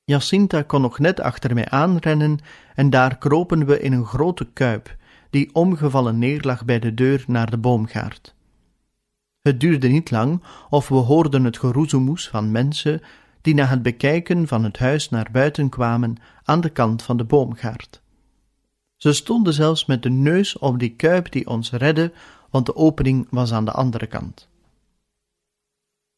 Jacinta 0.04 0.62
kon 0.62 0.80
nog 0.80 0.98
net 0.98 1.20
achter 1.20 1.54
mij 1.54 1.68
aanrennen 1.68 2.38
en 2.74 2.90
daar 2.90 3.18
kropen 3.18 3.66
we 3.66 3.80
in 3.80 3.92
een 3.92 4.06
grote 4.06 4.44
kuip, 4.52 4.96
die 5.30 5.54
omgevallen 5.54 6.18
neerlag 6.18 6.64
bij 6.64 6.78
de 6.78 6.94
deur 6.94 7.24
naar 7.26 7.50
de 7.50 7.58
boomgaard. 7.58 8.34
Het 9.42 9.60
duurde 9.60 9.88
niet 9.88 10.10
lang 10.10 10.42
of 10.70 10.88
we 10.88 10.94
hoorden 10.94 11.44
het 11.44 11.58
geroezemoes 11.58 12.28
van 12.28 12.50
mensen 12.50 13.02
die 13.40 13.54
na 13.54 13.64
het 13.64 13.82
bekijken 13.82 14.48
van 14.48 14.64
het 14.64 14.78
huis 14.78 15.08
naar 15.10 15.28
buiten 15.32 15.68
kwamen 15.68 16.16
aan 16.44 16.60
de 16.60 16.70
kant 16.70 17.02
van 17.02 17.16
de 17.16 17.24
boomgaard. 17.24 18.02
Ze 18.96 19.12
stonden 19.12 19.52
zelfs 19.52 19.84
met 19.86 20.02
de 20.02 20.10
neus 20.10 20.58
op 20.58 20.78
die 20.78 20.96
kuip 20.96 21.32
die 21.32 21.46
ons 21.46 21.70
redde, 21.70 22.12
want 22.50 22.66
de 22.66 22.76
opening 22.76 23.26
was 23.30 23.52
aan 23.52 23.64
de 23.64 23.72
andere 23.72 24.06
kant. 24.06 24.48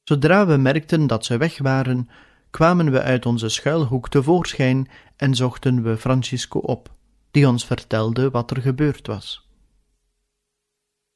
Zodra 0.03 0.47
we 0.47 0.57
merkten 0.57 1.07
dat 1.07 1.25
ze 1.25 1.37
weg 1.37 1.59
waren, 1.59 2.09
kwamen 2.51 2.91
we 2.91 3.03
uit 3.03 3.27
onze 3.27 3.49
schuilhoek 3.49 4.09
tevoorschijn 4.09 4.89
en 5.17 5.35
zochten 5.35 5.83
we 5.83 5.97
Francisco 5.97 6.59
op, 6.59 6.91
die 7.31 7.49
ons 7.49 7.67
vertelde 7.67 8.31
wat 8.31 8.51
er 8.51 8.61
gebeurd 8.61 9.07
was. 9.07 9.49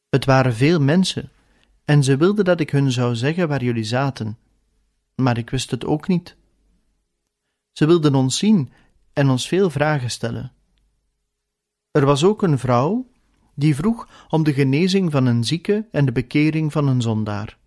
Het 0.09 0.25
waren 0.25 0.55
veel 0.55 0.81
mensen, 0.81 1.31
en 1.89 2.05
ze 2.05 2.17
wilden 2.17 2.45
dat 2.45 2.61
ik 2.61 2.71
hun 2.71 2.93
zou 2.93 3.15
zeggen 3.15 3.49
waar 3.49 3.65
jullie 3.65 3.85
zaten, 3.85 4.39
maar 5.15 5.39
ik 5.39 5.51
wist 5.51 5.71
het 5.71 5.85
ook 5.85 6.09
niet. 6.09 6.37
Ze 7.73 7.87
wilden 7.87 8.15
ons 8.15 8.39
zien 8.39 8.73
en 9.13 9.29
ons 9.29 9.49
veel 9.49 9.71
vragen 9.71 10.11
stellen. 10.11 10.53
Er 11.91 12.05
was 12.05 12.25
ook 12.25 12.43
een 12.43 12.59
vrouw 12.59 13.11
die 13.55 13.75
vroeg 13.75 14.09
om 14.29 14.43
de 14.43 14.53
genezing 14.53 15.11
van 15.13 15.27
een 15.27 15.45
zieke 15.45 15.89
en 15.91 16.05
de 16.05 16.13
bekering 16.13 16.73
van 16.73 16.89
een 16.89 17.03
zondaar. 17.03 17.59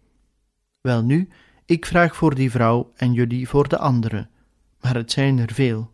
Welnu, 0.82 1.30
ik 1.66 1.86
vraag 1.86 2.16
voor 2.16 2.36
die 2.36 2.52
vrouw 2.52 2.92
en 2.96 3.14
jullie 3.14 3.48
voor 3.48 3.68
de 3.68 3.78
andere, 3.78 4.28
maar 4.82 4.96
het 4.96 5.12
zijn 5.12 5.40
er 5.40 5.54
veel. 5.54 5.92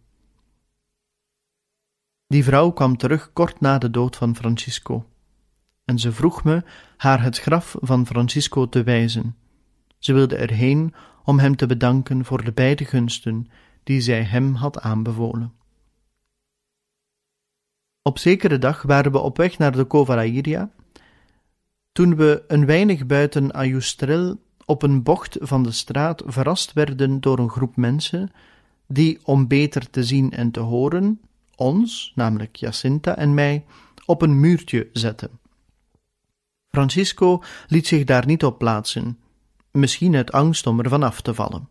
Die 2.27 2.43
vrouw 2.43 2.72
kwam 2.72 2.98
terug 2.98 3.34
kort 3.34 3.60
na 3.60 3.77
de 3.77 3.89
dood 3.89 4.15
van 4.15 4.36
Francisco, 4.36 5.10
en 5.88 6.00
ze 6.00 6.12
vroeg 6.12 6.44
me 6.44 6.63
haar 6.98 7.24
het 7.24 7.39
graf 7.39 7.75
van 7.79 8.06
Francisco 8.06 8.70
te 8.70 8.84
wijzen. 8.84 9.36
Ze 9.98 10.13
wilde 10.13 10.36
erheen 10.36 10.94
om 11.24 11.39
hem 11.39 11.56
te 11.56 11.65
bedanken 11.65 12.25
voor 12.25 12.44
de 12.44 12.51
beide 12.51 12.86
gunsten 12.86 13.48
die 13.84 14.01
zij 14.01 14.24
hem 14.24 14.53
had 14.53 14.79
aanbevolen. 14.79 15.53
Op 18.01 18.17
zekere 18.17 18.58
dag 18.58 18.82
waren 18.82 19.12
we 19.12 19.17
op 19.17 19.38
weg 19.38 19.58
naar 19.58 19.72
de 19.72 19.88
Covarairia, 19.88 20.72
toen 21.91 22.15
we 22.15 22.44
een 22.48 22.65
weinig 22.65 23.06
buiten 23.06 23.51
Ayustrel 23.51 24.39
op 24.65 24.82
een 24.84 25.03
bocht 25.03 25.38
van 25.39 25.63
de 25.63 25.72
straat 25.72 26.24
verrast 26.25 26.74
werden 26.74 27.22
door 27.22 27.39
een 27.39 27.50
groep 27.50 27.75
mensen 27.75 28.32
die, 28.88 29.20
om 29.24 29.48
beter 29.48 29.89
te 29.89 30.03
zien 30.03 30.32
en 30.32 30.51
te 30.51 30.60
horen, 30.60 31.22
ons, 31.56 32.12
namelijk 32.15 32.56
Jacinta 32.56 33.17
en 33.17 33.34
mij, 33.34 33.65
op 34.06 34.22
een 34.22 34.39
muurtje 34.39 34.89
zetten. 34.94 35.29
Francisco 36.77 37.43
liet 37.67 37.88
zich 37.88 38.03
daar 38.03 38.25
niet 38.25 38.43
op 38.43 38.57
plaatsen, 38.57 39.17
misschien 39.72 40.15
uit 40.15 40.31
angst 40.31 40.67
om 40.67 40.79
er 40.79 40.89
van 40.89 41.03
af 41.03 41.22
te 41.22 41.34
vallen. 41.34 41.67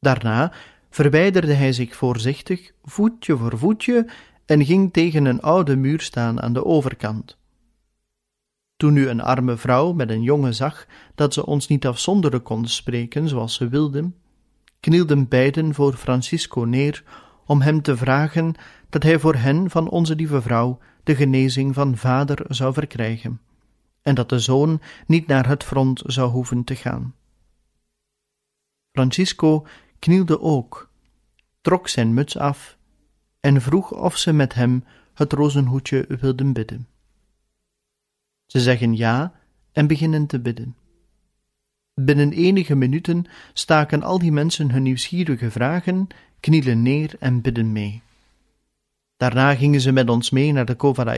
Daarna 0.00 0.52
verwijderde 0.90 1.52
hij 1.52 1.72
zich 1.72 1.96
voorzichtig, 1.96 2.72
voetje 2.84 3.36
voor 3.36 3.58
voetje, 3.58 4.10
en 4.46 4.64
ging 4.64 4.92
tegen 4.92 5.24
een 5.24 5.40
oude 5.40 5.76
muur 5.76 6.00
staan 6.00 6.42
aan 6.42 6.52
de 6.52 6.64
overkant. 6.64 7.38
Toen 8.76 8.92
nu 8.92 9.08
een 9.08 9.20
arme 9.20 9.56
vrouw 9.56 9.92
met 9.92 10.10
een 10.10 10.22
jongen 10.22 10.54
zag 10.54 10.86
dat 11.14 11.34
ze 11.34 11.46
ons 11.46 11.68
niet 11.68 11.86
afzonderen 11.86 12.42
kon 12.42 12.66
spreken 12.66 13.28
zoals 13.28 13.54
ze 13.54 13.68
wilden, 13.68 14.14
knielden 14.80 15.28
beiden 15.28 15.74
voor 15.74 15.94
Francisco 15.94 16.60
neer 16.60 17.04
om 17.46 17.60
hem 17.60 17.82
te 17.82 17.96
vragen 17.96 18.54
dat 18.88 19.02
hij 19.02 19.18
voor 19.18 19.34
hen 19.34 19.70
van 19.70 19.88
onze 19.88 20.14
lieve 20.14 20.42
vrouw 20.42 20.78
de 21.02 21.14
genezing 21.14 21.74
van 21.74 21.96
vader 21.96 22.44
zou 22.48 22.72
verkrijgen, 22.72 23.40
en 24.06 24.14
dat 24.14 24.28
de 24.28 24.38
zoon 24.38 24.80
niet 25.06 25.26
naar 25.26 25.48
het 25.48 25.64
front 25.64 26.02
zou 26.04 26.30
hoeven 26.30 26.64
te 26.64 26.74
gaan. 26.74 27.14
Francisco 28.92 29.66
knielde 29.98 30.40
ook, 30.40 30.90
trok 31.60 31.88
zijn 31.88 32.14
muts 32.14 32.36
af 32.36 32.76
en 33.40 33.60
vroeg 33.60 33.92
of 33.92 34.16
ze 34.16 34.32
met 34.32 34.54
hem 34.54 34.84
het 35.14 35.32
rozenhoedje 35.32 36.06
wilden 36.20 36.52
bidden. 36.52 36.88
Ze 38.46 38.60
zeggen 38.60 38.96
ja 38.96 39.32
en 39.72 39.86
beginnen 39.86 40.26
te 40.26 40.40
bidden. 40.40 40.76
Binnen 41.94 42.32
enige 42.32 42.74
minuten 42.74 43.24
staken 43.52 44.02
al 44.02 44.18
die 44.18 44.32
mensen 44.32 44.70
hun 44.70 44.82
nieuwsgierige 44.82 45.50
vragen, 45.50 46.06
knielen 46.40 46.82
neer 46.82 47.14
en 47.18 47.40
bidden 47.40 47.72
mee. 47.72 48.02
Daarna 49.16 49.54
gingen 49.54 49.80
ze 49.80 49.92
met 49.92 50.10
ons 50.10 50.30
mee 50.30 50.52
naar 50.52 50.66
de 50.66 50.76
Cova 50.76 51.16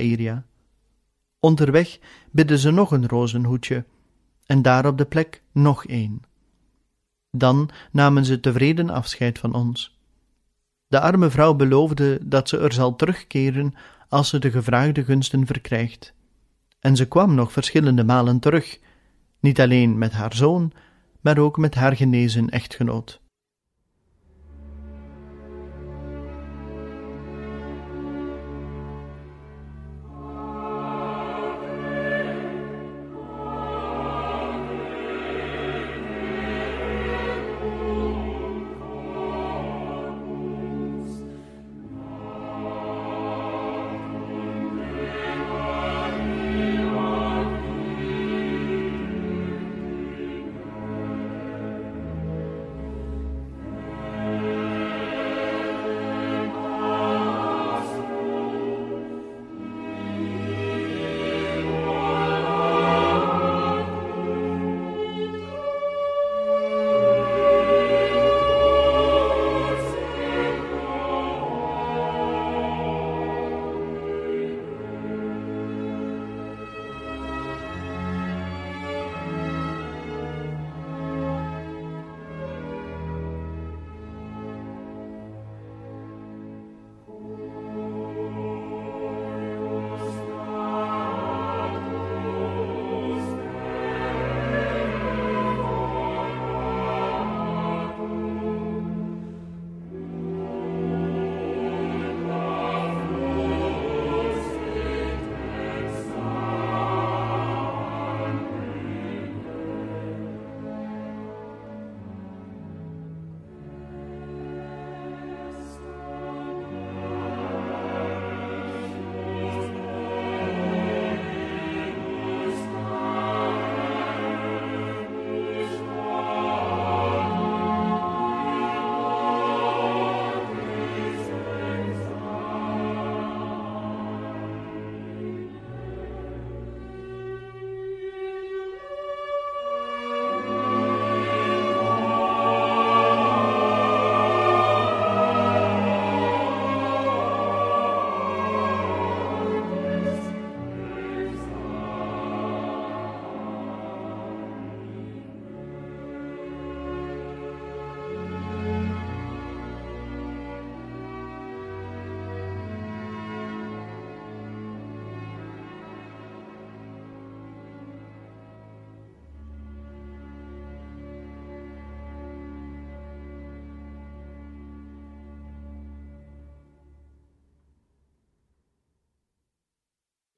Onderweg 1.40 1.98
bidden 2.30 2.58
ze 2.58 2.70
nog 2.70 2.90
een 2.90 3.08
rozenhoedje 3.08 3.84
en 4.46 4.62
daar 4.62 4.86
op 4.86 4.98
de 4.98 5.04
plek 5.04 5.42
nog 5.52 5.86
één. 5.86 6.22
Dan 7.30 7.70
namen 7.92 8.24
ze 8.24 8.40
tevreden 8.40 8.90
afscheid 8.90 9.38
van 9.38 9.54
ons. 9.54 9.98
De 10.86 11.00
arme 11.00 11.30
vrouw 11.30 11.54
beloofde 11.54 12.18
dat 12.22 12.48
ze 12.48 12.58
er 12.58 12.72
zal 12.72 12.96
terugkeren 12.96 13.74
als 14.08 14.28
ze 14.28 14.38
de 14.38 14.50
gevraagde 14.50 15.04
gunsten 15.04 15.46
verkrijgt. 15.46 16.14
En 16.80 16.96
ze 16.96 17.08
kwam 17.08 17.34
nog 17.34 17.52
verschillende 17.52 18.04
malen 18.04 18.40
terug, 18.40 18.78
niet 19.40 19.60
alleen 19.60 19.98
met 19.98 20.12
haar 20.12 20.34
zoon, 20.34 20.72
maar 21.20 21.38
ook 21.38 21.56
met 21.56 21.74
haar 21.74 21.96
genezen 21.96 22.48
echtgenoot. 22.48 23.20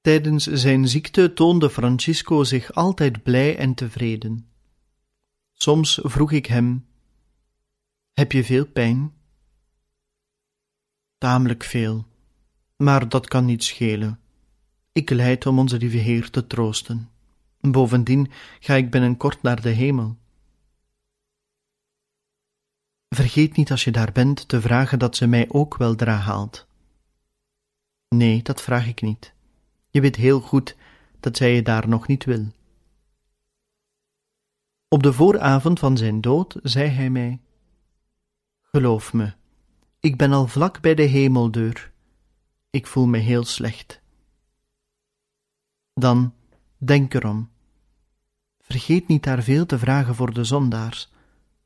Tijdens 0.00 0.44
zijn 0.44 0.88
ziekte 0.88 1.32
toonde 1.32 1.70
Francisco 1.70 2.44
zich 2.44 2.72
altijd 2.72 3.22
blij 3.22 3.56
en 3.56 3.74
tevreden. 3.74 4.48
Soms 5.52 6.00
vroeg 6.02 6.32
ik 6.32 6.46
hem: 6.46 6.86
Heb 8.12 8.32
je 8.32 8.44
veel 8.44 8.66
pijn? 8.66 9.12
Tamelijk 11.18 11.64
veel, 11.64 12.06
maar 12.76 13.08
dat 13.08 13.28
kan 13.28 13.44
niet 13.44 13.64
schelen. 13.64 14.20
Ik 14.92 15.10
leid 15.10 15.46
om 15.46 15.58
onze 15.58 15.76
lieve 15.76 15.96
Heer 15.96 16.30
te 16.30 16.46
troosten. 16.46 17.10
Bovendien 17.60 18.30
ga 18.60 18.74
ik 18.74 18.90
binnenkort 18.90 19.42
naar 19.42 19.60
de 19.60 19.68
hemel. 19.68 20.16
Vergeet 23.08 23.56
niet 23.56 23.70
als 23.70 23.84
je 23.84 23.90
daar 23.90 24.12
bent 24.12 24.48
te 24.48 24.60
vragen 24.60 24.98
dat 24.98 25.16
ze 25.16 25.26
mij 25.26 25.48
ook 25.48 25.76
weldra 25.76 26.16
haalt. 26.16 26.66
Nee, 28.08 28.42
dat 28.42 28.62
vraag 28.62 28.86
ik 28.86 29.02
niet. 29.02 29.34
Je 29.90 30.00
weet 30.00 30.16
heel 30.16 30.40
goed 30.40 30.76
dat 31.20 31.36
zij 31.36 31.54
je 31.54 31.62
daar 31.62 31.88
nog 31.88 32.06
niet 32.06 32.24
wil. 32.24 32.46
Op 34.88 35.02
de 35.02 35.12
vooravond 35.12 35.78
van 35.78 35.96
zijn 35.96 36.20
dood 36.20 36.56
zei 36.62 36.88
hij 36.88 37.10
mij: 37.10 37.40
Geloof 38.60 39.12
me, 39.12 39.32
ik 40.00 40.16
ben 40.16 40.32
al 40.32 40.46
vlak 40.46 40.80
bij 40.80 40.94
de 40.94 41.02
hemeldeur. 41.02 41.92
Ik 42.70 42.86
voel 42.86 43.06
me 43.06 43.18
heel 43.18 43.44
slecht. 43.44 44.00
Dan 45.94 46.34
denk 46.76 47.14
erom. 47.14 47.50
Vergeet 48.58 49.08
niet 49.08 49.22
daar 49.22 49.42
veel 49.42 49.66
te 49.66 49.78
vragen 49.78 50.14
voor 50.14 50.32
de 50.32 50.44
zondaars, 50.44 51.12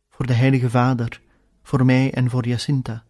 voor 0.09 0.27
de 0.27 0.33
Heilige 0.33 0.71
Vader, 0.71 1.21
voor 1.63 1.85
mij 1.85 2.13
en 2.13 2.31
voor 2.31 2.47
Jacinta. 2.47 3.05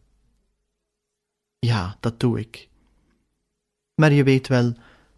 Ja, 1.58 1.96
dat 2.00 2.20
doe 2.20 2.40
ik. 2.40 2.68
Maar 3.94 4.12
je 4.12 4.24
weet 4.24 4.48
wel, 4.48 4.74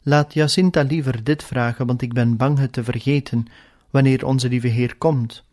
laat 0.06 0.34
Jacinta 0.34 0.82
liever 0.82 1.24
dit 1.24 1.44
vragen, 1.44 1.86
want 1.86 2.02
ik 2.02 2.12
ben 2.12 2.36
bang 2.36 2.58
het 2.58 2.72
te 2.72 2.84
vergeten 2.84 3.46
wanneer 3.90 4.26
onze 4.26 4.48
lieve 4.48 4.66
Heer 4.66 4.96
komt. 4.96 5.44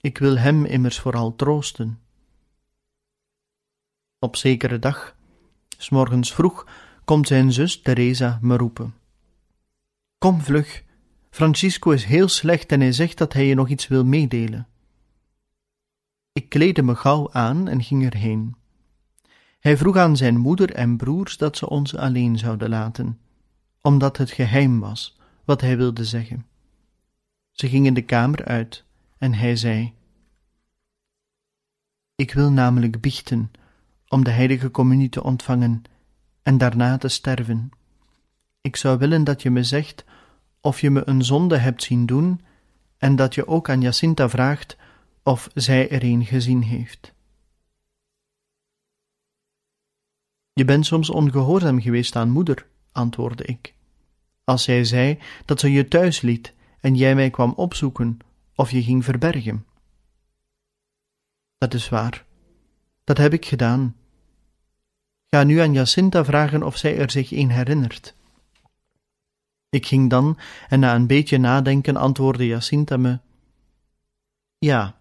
Ik 0.00 0.18
wil 0.18 0.38
hem 0.38 0.64
immers 0.64 0.98
vooral 0.98 1.36
troosten. 1.36 1.98
Op 4.18 4.36
zekere 4.36 4.78
dag, 4.78 5.16
s 5.78 5.88
morgens 5.88 6.34
vroeg, 6.34 6.66
komt 7.04 7.26
zijn 7.26 7.52
zus 7.52 7.80
Teresa 7.80 8.38
me 8.42 8.56
roepen. 8.56 8.94
Kom 10.18 10.40
vlug, 10.40 10.82
Francisco 11.30 11.90
is 11.90 12.04
heel 12.04 12.28
slecht 12.28 12.72
en 12.72 12.80
hij 12.80 12.92
zegt 12.92 13.18
dat 13.18 13.32
hij 13.32 13.46
je 13.46 13.54
nog 13.54 13.68
iets 13.68 13.88
wil 13.88 14.04
meedelen. 14.04 14.66
Ik 16.32 16.48
kleedde 16.48 16.82
me 16.82 16.94
gauw 16.94 17.32
aan 17.32 17.68
en 17.68 17.82
ging 17.82 18.04
erheen. 18.04 18.56
Hij 19.60 19.76
vroeg 19.76 19.96
aan 19.96 20.16
zijn 20.16 20.36
moeder 20.36 20.72
en 20.72 20.96
broers 20.96 21.36
dat 21.36 21.56
ze 21.56 21.68
ons 21.68 21.96
alleen 21.96 22.38
zouden 22.38 22.68
laten, 22.68 23.18
omdat 23.84 24.16
het 24.16 24.30
geheim 24.30 24.80
was 24.80 25.16
wat 25.44 25.60
hij 25.60 25.76
wilde 25.76 26.04
zeggen. 26.04 26.46
Ze 27.52 27.68
gingen 27.68 27.94
de 27.94 28.02
kamer 28.02 28.44
uit 28.44 28.84
en 29.18 29.34
hij 29.34 29.56
zei: 29.56 29.94
Ik 32.14 32.32
wil 32.32 32.50
namelijk 32.50 33.00
biechten 33.00 33.50
om 34.08 34.24
de 34.24 34.30
heilige 34.30 34.70
communie 34.70 35.08
te 35.08 35.22
ontvangen 35.22 35.82
en 36.42 36.58
daarna 36.58 36.98
te 36.98 37.08
sterven. 37.08 37.70
Ik 38.60 38.76
zou 38.76 38.98
willen 38.98 39.24
dat 39.24 39.42
je 39.42 39.50
me 39.50 39.64
zegt 39.64 40.04
of 40.60 40.80
je 40.80 40.90
me 40.90 41.08
een 41.08 41.24
zonde 41.24 41.56
hebt 41.56 41.82
zien 41.82 42.06
doen 42.06 42.40
en 42.98 43.16
dat 43.16 43.34
je 43.34 43.46
ook 43.46 43.70
aan 43.70 43.80
Jacinta 43.80 44.28
vraagt 44.28 44.76
of 45.22 45.48
zij 45.54 45.90
er 45.90 46.04
een 46.04 46.24
gezien 46.24 46.62
heeft. 46.62 47.12
Je 50.52 50.64
bent 50.64 50.86
soms 50.86 51.10
ongehoorzaam 51.10 51.80
geweest 51.80 52.16
aan 52.16 52.30
moeder, 52.30 52.66
antwoordde 52.94 53.44
ik. 53.44 53.74
Als 54.44 54.62
zij 54.62 54.84
zei 54.84 55.18
dat 55.44 55.60
ze 55.60 55.72
je 55.72 55.88
thuis 55.88 56.20
liet 56.20 56.54
en 56.80 56.94
jij 56.94 57.14
mij 57.14 57.30
kwam 57.30 57.52
opzoeken 57.56 58.18
of 58.54 58.70
je 58.70 58.82
ging 58.82 59.04
verbergen. 59.04 59.66
Dat 61.58 61.74
is 61.74 61.88
waar. 61.88 62.24
Dat 63.04 63.18
heb 63.18 63.32
ik 63.32 63.46
gedaan. 63.46 63.96
Ga 65.30 65.42
nu 65.42 65.58
aan 65.58 65.72
Jacinta 65.72 66.24
vragen 66.24 66.62
of 66.62 66.76
zij 66.76 66.98
er 66.98 67.10
zich 67.10 67.32
een 67.32 67.50
herinnert. 67.50 68.14
Ik 69.68 69.86
ging 69.86 70.10
dan, 70.10 70.38
en 70.68 70.80
na 70.80 70.94
een 70.94 71.06
beetje 71.06 71.38
nadenken 71.38 71.96
antwoordde 71.96 72.46
Jacinta 72.46 72.96
me: 72.96 73.18
Ja. 74.58 74.98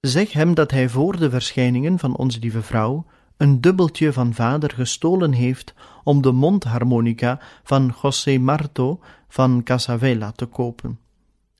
Zeg 0.00 0.32
hem 0.32 0.54
dat 0.54 0.70
hij 0.70 0.88
voor 0.88 1.16
de 1.16 1.30
verschijningen 1.30 1.98
van 1.98 2.16
onze 2.16 2.38
lieve 2.38 2.62
vrouw 2.62 3.06
een 3.36 3.60
dubbeltje 3.60 4.12
van 4.12 4.34
vader 4.34 4.70
gestolen 4.70 5.32
heeft 5.32 5.74
om 6.04 6.22
de 6.22 6.32
mondharmonica 6.32 7.40
van 7.62 7.94
José 8.02 8.38
Marto 8.38 9.00
van 9.28 9.62
Casavella 9.62 10.32
te 10.32 10.46
kopen. 10.46 10.98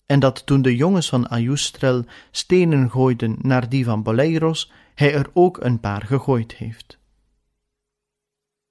En 0.07 0.21
dat 0.21 0.47
toen 0.47 0.63
de 0.63 0.77
jongens 0.77 1.09
van 1.09 1.29
Ayustrel 1.29 2.05
stenen 2.31 2.91
gooiden 2.91 3.37
naar 3.41 3.69
die 3.69 3.85
van 3.85 4.03
Boleiros, 4.03 4.73
hij 4.95 5.15
er 5.15 5.31
ook 5.33 5.65
een 5.65 5.81
paar 5.81 6.03
gegooid 6.03 6.55
heeft. 6.55 6.99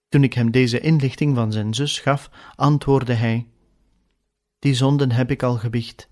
Toen 0.09 0.23
ik 0.23 0.33
hem 0.33 0.51
deze 0.51 0.79
inlichting 0.79 1.35
van 1.35 1.51
zijn 1.51 1.73
zus 1.73 1.99
gaf, 1.99 2.29
antwoordde 2.55 3.13
hij: 3.13 3.47
Die 4.59 4.73
zonden 4.73 5.11
heb 5.11 5.31
ik 5.31 5.43
al 5.43 5.57
gebicht, 5.57 6.09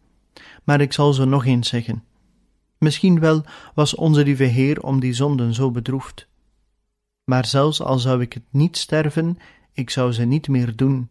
maar 0.63 0.81
ik 0.81 0.93
zal 0.93 1.13
ze 1.13 1.25
nog 1.25 1.45
eens 1.45 1.69
zeggen. 1.69 2.03
Misschien 2.77 3.19
wel 3.19 3.43
was 3.73 3.95
onze 3.95 4.23
lieve 4.23 4.43
Heer 4.43 4.81
om 4.81 4.99
die 4.99 5.13
zonden 5.13 5.53
zo 5.53 5.71
bedroefd. 5.71 6.27
Maar 7.23 7.45
zelfs 7.45 7.81
al 7.81 7.99
zou 7.99 8.21
ik 8.21 8.33
het 8.33 8.43
niet 8.49 8.77
sterven, 8.77 9.37
ik 9.71 9.89
zou 9.89 10.11
ze 10.11 10.23
niet 10.23 10.47
meer 10.47 10.75
doen. 10.75 11.09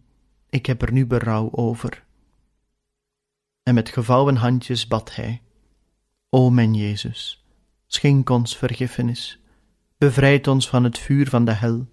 Ik 0.51 0.67
heb 0.67 0.83
er 0.83 0.93
nu 0.93 1.07
berouw 1.07 1.49
over. 1.53 2.05
En 3.63 3.75
met 3.75 3.89
gevouwen 3.89 4.37
handjes 4.37 4.87
bad 4.87 5.15
hij: 5.15 5.43
O 6.29 6.51
mijn 6.51 6.75
Jezus, 6.75 7.45
schenk 7.87 8.31
ons 8.31 8.57
vergiffenis, 8.57 9.41
bevrijd 9.99 10.47
ons 10.47 10.69
van 10.69 10.85
het 10.85 10.99
vuur 10.99 11.29
van 11.29 11.45
de 11.45 11.53
hel 11.53 11.89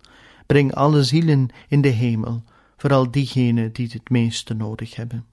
Breng 0.49 0.73
alle 0.73 1.03
zielen 1.03 1.49
in 1.67 1.81
de 1.81 1.87
hemel, 1.87 2.43
vooral 2.77 3.11
diegenen 3.11 3.73
die 3.73 3.89
het 3.91 4.09
meeste 4.09 4.53
nodig 4.53 4.95
hebben. 4.95 5.25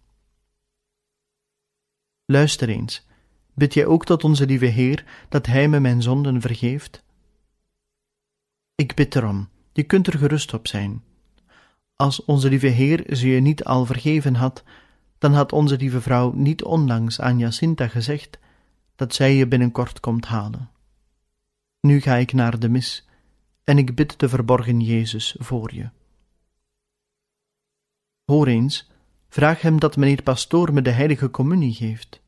Luister 2.25 2.69
eens, 2.69 3.07
bid 3.55 3.75
jij 3.75 3.87
ook 3.87 4.05
tot 4.05 4.25
onze 4.25 4.47
lieve 4.47 4.67
Heer 4.67 5.05
dat 5.29 5.47
Hij 5.47 5.69
me 5.69 5.81
mijn 5.81 6.03
zonden 6.03 6.41
vergeeft? 6.41 7.05
Ik 8.77 8.95
bid 8.95 9.15
erom, 9.15 9.49
je 9.73 9.83
kunt 9.83 10.07
er 10.07 10.19
gerust 10.19 10.55
op 10.55 10.67
zijn. 10.67 11.03
Als 11.97 12.25
onze 12.25 12.49
lieve 12.49 12.67
Heer 12.67 13.17
ze 13.17 13.29
je 13.29 13.41
niet 13.41 13.65
al 13.65 13.87
vergeven 13.87 14.35
had, 14.35 14.65
dan 15.19 15.33
had 15.33 15.53
onze 15.53 15.77
lieve 15.77 16.01
vrouw 16.01 16.33
niet 16.33 16.65
onlangs 16.65 17.21
aan 17.21 17.39
Jacinta 17.39 17.89
gezegd 17.89 18.39
dat 18.97 19.15
zij 19.15 19.35
je 19.35 19.47
binnenkort 19.47 20.01
komt 20.01 20.27
halen. 20.27 20.71
Nu 21.81 22.01
ga 22.01 22.15
ik 22.15 22.33
naar 22.33 22.59
de 22.59 22.69
mis 22.69 23.09
en 23.65 23.79
ik 23.79 23.95
bid 23.95 24.19
de 24.19 24.29
verborgen 24.29 24.81
Jezus 24.81 25.37
voor 25.39 25.75
je. 25.75 25.91
Hoor 28.25 28.47
eens, 28.47 28.91
vraag 29.29 29.61
hem 29.61 29.81
dat 29.81 29.97
meneer 29.97 30.23
pastoor 30.23 30.73
me 30.73 30.83
de 30.83 30.91
heilige 30.91 31.31
communie 31.31 31.75
geeft. 31.75 32.21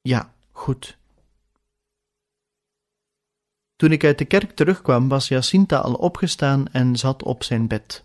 Ja, 0.00 0.34
goed. 0.50 0.98
Toen 3.76 3.92
ik 3.92 4.04
uit 4.04 4.18
de 4.18 4.24
kerk 4.24 4.50
terugkwam, 4.50 5.08
was 5.08 5.28
Jacinta 5.28 5.76
al 5.76 5.94
opgestaan 5.94 6.68
en 6.68 6.96
zat 6.96 7.22
op 7.22 7.44
zijn 7.44 7.68
bed. 7.68 8.04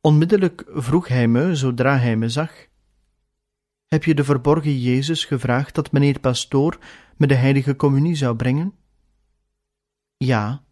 Onmiddellijk 0.00 0.64
vroeg 0.68 1.08
hij 1.08 1.28
me, 1.28 1.56
zodra 1.56 1.98
hij 1.98 2.16
me 2.16 2.28
zag: 2.28 2.52
Heb 3.86 4.04
je 4.04 4.14
de 4.14 4.24
verborgen 4.24 4.78
Jezus 4.78 5.24
gevraagd 5.24 5.74
dat 5.74 5.92
meneer 5.92 6.20
pastoor 6.20 6.78
me 7.16 7.26
de 7.26 7.34
heilige 7.34 7.76
communie 7.76 8.14
zou 8.14 8.36
brengen? 8.36 8.74
Ja, 10.16 10.62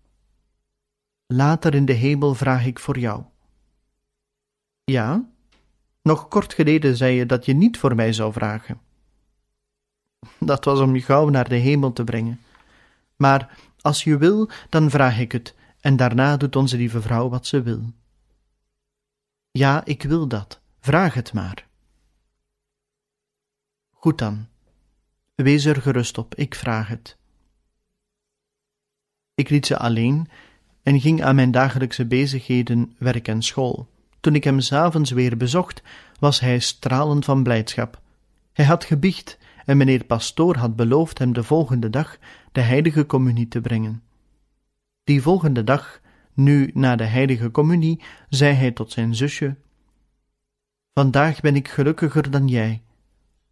Later 1.27 1.75
in 1.75 1.85
de 1.85 1.93
hemel 1.93 2.35
vraag 2.35 2.67
ik 2.67 2.79
voor 2.79 2.99
jou. 2.99 3.23
Ja? 4.85 5.29
Nog 6.03 6.29
kort 6.29 6.55
geleden 6.55 6.97
zei 6.97 7.15
je 7.15 7.27
dat 7.27 7.45
je 7.45 7.53
niet 7.53 7.79
voor 7.79 7.95
mij 7.95 8.13
zou 8.13 8.33
vragen. 8.33 8.81
Dat 10.39 10.65
was 10.65 10.81
om 10.81 10.95
je 10.95 11.03
gauw 11.03 11.29
naar 11.29 11.49
de 11.49 11.57
hemel 11.57 11.93
te 11.93 12.05
brengen. 12.05 12.41
Maar 13.17 13.59
als 13.87 14.05
je 14.05 14.19
wil, 14.19 14.51
dan 14.69 14.91
vraag 14.91 15.19
ik 15.19 15.33
het, 15.33 15.55
en 15.81 15.97
daarna 15.97 16.37
doet 16.37 16.57
onze 16.57 16.77
lieve 16.77 17.01
vrouw 17.01 17.29
wat 17.29 17.47
ze 17.47 17.63
wil. 17.63 17.93
Ja, 19.51 19.85
ik 19.85 20.03
wil 20.03 20.27
dat. 20.27 20.61
Vraag 20.81 21.15
het 21.15 21.33
maar. 21.33 21.67
Goed 23.91 24.19
dan. 24.19 24.47
Wees 25.35 25.65
er 25.65 25.83
gerust 25.83 26.19
op, 26.19 26.35
ik 26.35 26.55
vraag 26.55 26.89
het. 26.89 27.17
Ik 29.35 29.49
liet 29.49 29.67
ze 29.67 29.79
alleen 29.79 30.29
en 30.83 31.01
ging 31.01 31.23
aan 31.23 31.35
mijn 31.35 31.51
dagelijkse 31.51 32.07
bezigheden, 32.07 32.95
werk 32.99 33.29
en 33.29 33.43
school. 33.43 33.89
Toen 34.21 34.35
ik 34.35 34.45
hem 34.45 34.61
s'avonds 34.61 35.11
weer 35.11 35.37
bezocht, 35.37 35.83
was 36.19 36.41
hij 36.41 36.59
stralend 36.59 37.25
van 37.25 37.43
blijdschap. 37.43 38.01
Hij 38.53 38.65
had 38.65 38.85
gebiecht 38.85 39.39
en 39.67 39.77
meneer 39.77 40.05
pastoor 40.05 40.57
had 40.57 40.77
beloofd 40.77 41.19
hem 41.19 41.33
de 41.33 41.43
volgende 41.43 41.91
dag 41.91 42.19
de 42.53 42.61
heilige 42.61 43.07
communie 43.07 43.49
te 43.49 43.61
brengen. 43.61 44.03
Die 45.05 45.23
volgende 45.23 45.65
dag, 45.65 46.01
nu 46.35 46.71
na 46.75 46.97
de 46.97 47.05
heilige 47.05 47.51
communie, 47.51 48.03
zei 48.29 48.55
hij 48.55 48.71
tot 48.71 48.93
zijn 48.93 49.15
zusje: 49.15 49.57
Vandaag 50.95 51.41
ben 51.41 51.57
ik 51.57 51.69
gelukkiger 51.69 52.31
dan 52.31 52.49
jij, 52.49 52.83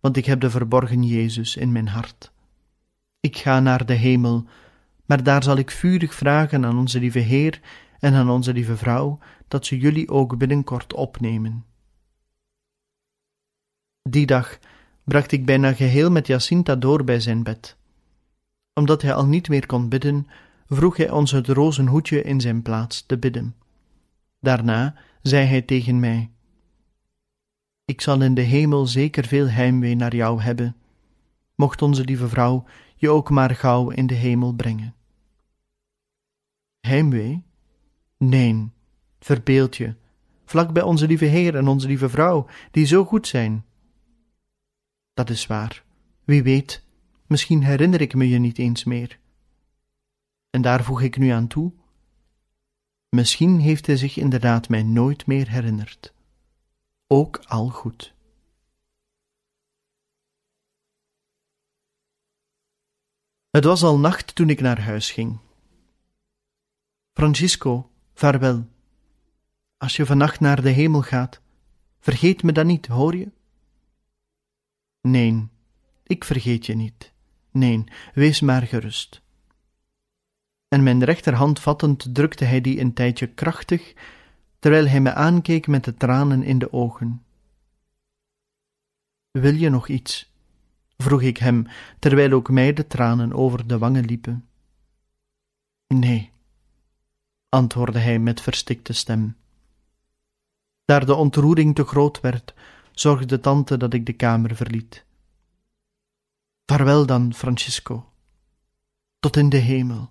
want 0.01 0.17
ik 0.17 0.25
heb 0.25 0.41
de 0.41 0.51
verborgen 0.51 1.03
Jezus 1.03 1.57
in 1.57 1.73
mijn 1.73 1.89
hart. 1.89 2.33
Ik 3.21 3.37
ga 3.37 3.61
naar 3.61 3.87
de 3.87 3.95
hemel 3.95 4.47
maar 5.05 5.23
daar 5.23 5.43
zal 5.43 5.57
ik 5.57 5.71
vurig 5.71 6.15
vragen 6.15 6.65
aan 6.65 6.79
onze 6.79 6.99
lieve 6.99 7.19
Heer 7.19 7.61
en 7.99 8.15
aan 8.15 8.31
onze 8.31 8.53
lieve 8.53 8.77
vrouw 8.77 9.19
dat 9.49 9.67
ze 9.67 9.79
jullie 9.79 10.09
ook 10.09 10.39
binnenkort 10.39 10.95
opnemen. 10.95 11.65
Die 14.03 14.27
dag 14.27 14.59
bracht 15.05 15.33
ik 15.33 15.47
bijna 15.47 15.73
geheel 15.73 16.11
met 16.11 16.27
Jacinta 16.27 16.77
door 16.77 17.05
bij 17.05 17.21
zijn 17.21 17.43
bed. 17.43 17.77
Omdat 18.75 19.03
hij 19.03 19.15
al 19.15 19.27
niet 19.27 19.49
meer 19.49 19.67
kon 19.67 19.89
bidden, 19.89 20.27
vroeg 20.67 20.97
hij 20.97 21.11
ons 21.11 21.31
het 21.31 21.49
rozenhoedje 21.49 22.23
in 22.23 22.41
zijn 22.41 22.63
plaats 22.63 23.07
te 23.07 23.19
bidden. 23.19 23.55
Daarna 24.41 24.95
zei 25.23 25.47
hij 25.47 25.63
tegen 25.63 26.01
mij: 26.01 26.31
Ik 27.85 28.01
zal 28.01 28.23
in 28.23 28.35
de 28.35 28.41
hemel 28.41 28.87
zeker 28.87 29.25
veel 29.25 29.49
heimwee 29.49 29.95
naar 29.95 30.15
jou 30.15 30.41
hebben. 30.41 30.77
Mocht 31.55 31.83
onze 31.83 32.05
lieve 32.05 32.29
vrouw 32.29 32.65
je 32.97 33.11
ook 33.11 33.31
maar 33.31 33.55
gauw 33.55 33.91
in 33.91 34.07
de 34.07 34.15
hemel 34.15 34.53
brengen. 34.53 34.95
Heimwee? 36.81 37.43
Nee, 38.19 38.71
verbeeld 39.21 39.77
je, 39.77 39.95
vlak 40.45 40.73
bij 40.73 40.83
onze 40.83 41.07
lieve 41.07 41.25
Heer 41.25 41.57
en 41.57 41.69
onze 41.69 41.87
lieve 41.87 42.09
vrouw, 42.09 42.47
die 42.71 42.87
zo 42.87 43.05
goed 43.05 43.27
zijn. 43.27 43.65
Dat 45.15 45.31
is 45.31 45.47
waar. 45.47 45.85
Wie 46.25 46.43
weet, 46.43 46.85
misschien 47.27 47.65
herinner 47.65 48.01
ik 48.01 48.15
me 48.15 48.29
je 48.29 48.39
niet 48.39 48.59
eens 48.59 48.85
meer. 48.85 49.19
En 50.51 50.63
daar 50.63 50.85
voeg 50.85 51.03
ik 51.03 51.17
nu 51.17 51.29
aan 51.29 51.47
toe: 51.47 51.73
misschien 53.09 53.59
heeft 53.61 53.87
hij 53.87 53.97
zich 53.97 54.17
inderdaad 54.17 54.69
mij 54.69 54.83
nooit 54.83 55.27
meer 55.27 55.51
herinnerd. 55.51 56.15
Ook 57.07 57.37
al 57.37 57.69
goed. 57.69 58.15
Het 63.51 63.65
was 63.65 63.83
al 63.83 63.99
nacht 63.99 64.35
toen 64.35 64.51
ik 64.51 64.61
naar 64.61 64.81
huis 64.81 65.11
ging. 65.11 65.39
Francisco, 67.13 67.91
vaarwel. 68.15 68.69
Als 69.77 69.97
je 69.97 70.07
vannacht 70.07 70.41
naar 70.41 70.63
de 70.63 70.71
hemel 70.71 71.03
gaat, 71.03 71.41
vergeet 71.99 72.43
me 72.43 72.53
dan 72.53 72.67
niet, 72.67 72.87
hoor 72.87 73.17
je? 73.17 73.33
Nee, 75.09 75.49
ik 76.03 76.25
vergeet 76.25 76.67
je 76.67 76.75
niet. 76.75 77.13
Nee, 77.51 77.85
wees 78.15 78.41
maar 78.41 78.63
gerust. 78.63 79.23
En 80.69 80.83
mijn 80.83 81.05
rechterhand 81.05 81.61
vattend 81.61 82.15
drukte 82.15 82.45
hij 82.45 82.61
die 82.61 82.81
een 82.81 82.93
tijdje 82.95 83.27
krachtig, 83.27 83.95
terwijl 84.59 84.87
hij 84.87 85.01
me 85.01 85.13
aankeek 85.13 85.67
met 85.67 85.85
de 85.85 85.95
tranen 85.95 86.43
in 86.43 86.59
de 86.59 86.73
ogen. 86.73 87.25
Wil 89.31 89.55
je 89.55 89.69
nog 89.69 89.89
iets? 89.89 90.33
vroeg 90.97 91.23
ik 91.23 91.37
hem, 91.37 91.67
terwijl 91.99 92.33
ook 92.33 92.51
mij 92.51 92.73
de 92.73 92.87
tranen 92.87 93.33
over 93.33 93.67
de 93.67 93.79
wangen 93.79 94.05
liepen. 94.05 94.49
Nee, 95.87 96.33
antwoordde 97.49 97.99
hij 97.99 98.19
met 98.19 98.41
verstikte 98.41 98.93
stem. 98.93 99.37
Daar 100.85 101.07
de 101.07 101.15
ontroering 101.15 101.75
te 101.75 101.85
groot 101.85 102.21
werd, 102.21 102.55
zorgde 102.95 103.41
tante 103.41 103.77
dat 103.77 103.95
ik 103.95 104.07
de 104.07 104.13
kamer 104.13 104.57
verliet. 104.57 105.05
Vaarwel 106.67 107.07
dan, 107.07 107.35
Francisco, 107.35 108.13
tot 109.19 109.37
in 109.37 109.49
de 109.49 109.57
hemel. 109.57 110.11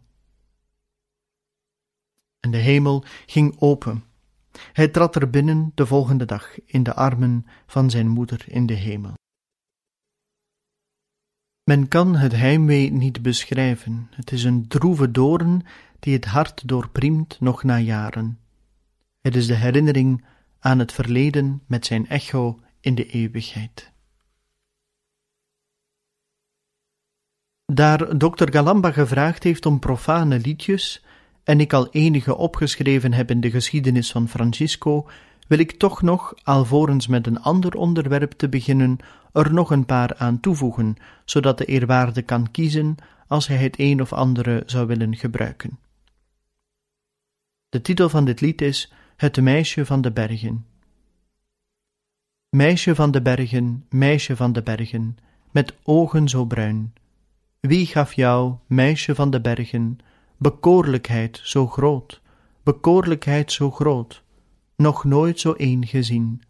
En 2.40 2.52
de 2.52 2.58
hemel 2.58 3.04
ging 3.26 3.60
open. 3.60 4.04
Hij 4.74 4.88
trad 4.88 5.16
er 5.16 5.30
binnen 5.30 5.72
de 5.76 5.86
volgende 5.86 6.26
dag 6.26 6.66
in 6.66 6.84
de 6.84 6.94
armen 6.94 7.46
van 7.68 7.90
zijn 7.90 8.08
moeder 8.08 8.46
in 8.48 8.66
de 8.66 8.74
hemel. 8.74 9.14
Men 11.64 11.88
kan 11.88 12.16
het 12.16 12.32
heimwee 12.32 12.92
niet 12.92 13.22
beschrijven. 13.22 14.08
Het 14.12 14.32
is 14.32 14.44
een 14.44 14.68
droeve 14.68 15.12
doorn 15.12 15.66
die 16.00 16.14
het 16.14 16.26
hart 16.26 16.68
doorpriemt 16.68 17.40
nog 17.40 17.64
na 17.64 17.80
jaren. 17.80 18.40
Het 19.22 19.36
is 19.36 19.48
de 19.48 19.56
herinnering 19.56 20.26
aan 20.60 20.80
het 20.80 20.92
verleden 20.92 21.62
met 21.68 21.86
zijn 21.86 22.08
echo 22.08 22.60
in 22.84 22.96
de 22.96 23.06
eeuwigheid. 23.06 23.92
Daar 27.66 28.18
dokter 28.18 28.52
Galamba 28.52 28.92
gevraagd 28.92 29.44
heeft 29.44 29.66
om 29.66 29.80
profane 29.80 30.40
liedjes, 30.40 31.06
en 31.44 31.60
ik 31.60 31.74
al 31.74 31.90
enige 31.90 32.36
opgeschreven 32.36 33.14
heb 33.14 33.30
in 33.30 33.42
de 33.42 33.52
geschiedenis 33.52 34.12
van 34.12 34.28
Francisco, 34.28 35.10
wil 35.48 35.60
ik 35.60 35.72
toch 35.72 36.02
nog, 36.02 36.34
alvorens 36.44 37.08
met 37.08 37.28
een 37.28 37.42
ander 37.42 37.76
onderwerp 37.76 38.32
te 38.32 38.50
beginnen, 38.50 38.98
er 39.32 39.54
nog 39.54 39.72
een 39.72 39.86
paar 39.86 40.16
aan 40.16 40.40
toevoegen, 40.40 40.96
zodat 41.26 41.58
de 41.58 41.66
eerwaarde 41.66 42.22
kan 42.22 42.52
kiezen 42.52 42.96
als 43.28 43.48
hij 43.48 43.58
het 43.58 43.80
een 43.80 44.02
of 44.02 44.14
andere 44.14 44.64
zou 44.66 44.88
willen 44.88 45.16
gebruiken. 45.16 45.80
De 47.70 47.82
titel 47.82 48.10
van 48.10 48.26
dit 48.26 48.42
lied 48.42 48.62
is 48.62 48.94
Het 49.16 49.42
meisje 49.42 49.86
van 49.86 50.02
de 50.02 50.12
bergen. 50.12 50.73
Meisje 52.54 52.96
van 52.96 53.12
de 53.12 53.22
bergen, 53.22 53.86
meisje 53.90 54.36
van 54.36 54.54
de 54.54 54.64
bergen, 54.64 55.18
met 55.52 55.74
ogen 55.84 56.30
zo 56.30 56.46
bruin. 56.46 56.94
Wie 57.60 57.86
gaf 57.86 58.14
jou, 58.14 58.56
meisje 58.68 59.16
van 59.16 59.30
de 59.30 59.42
bergen, 59.42 59.98
bekoorlijkheid 60.38 61.40
zo 61.44 61.68
groot, 61.68 62.22
bekoorlijkheid 62.64 63.52
zo 63.52 63.72
groot, 63.72 64.24
nog 64.76 65.04
nooit 65.04 65.40
zo 65.40 65.54
een 65.58 65.88
gezien? 65.88 66.42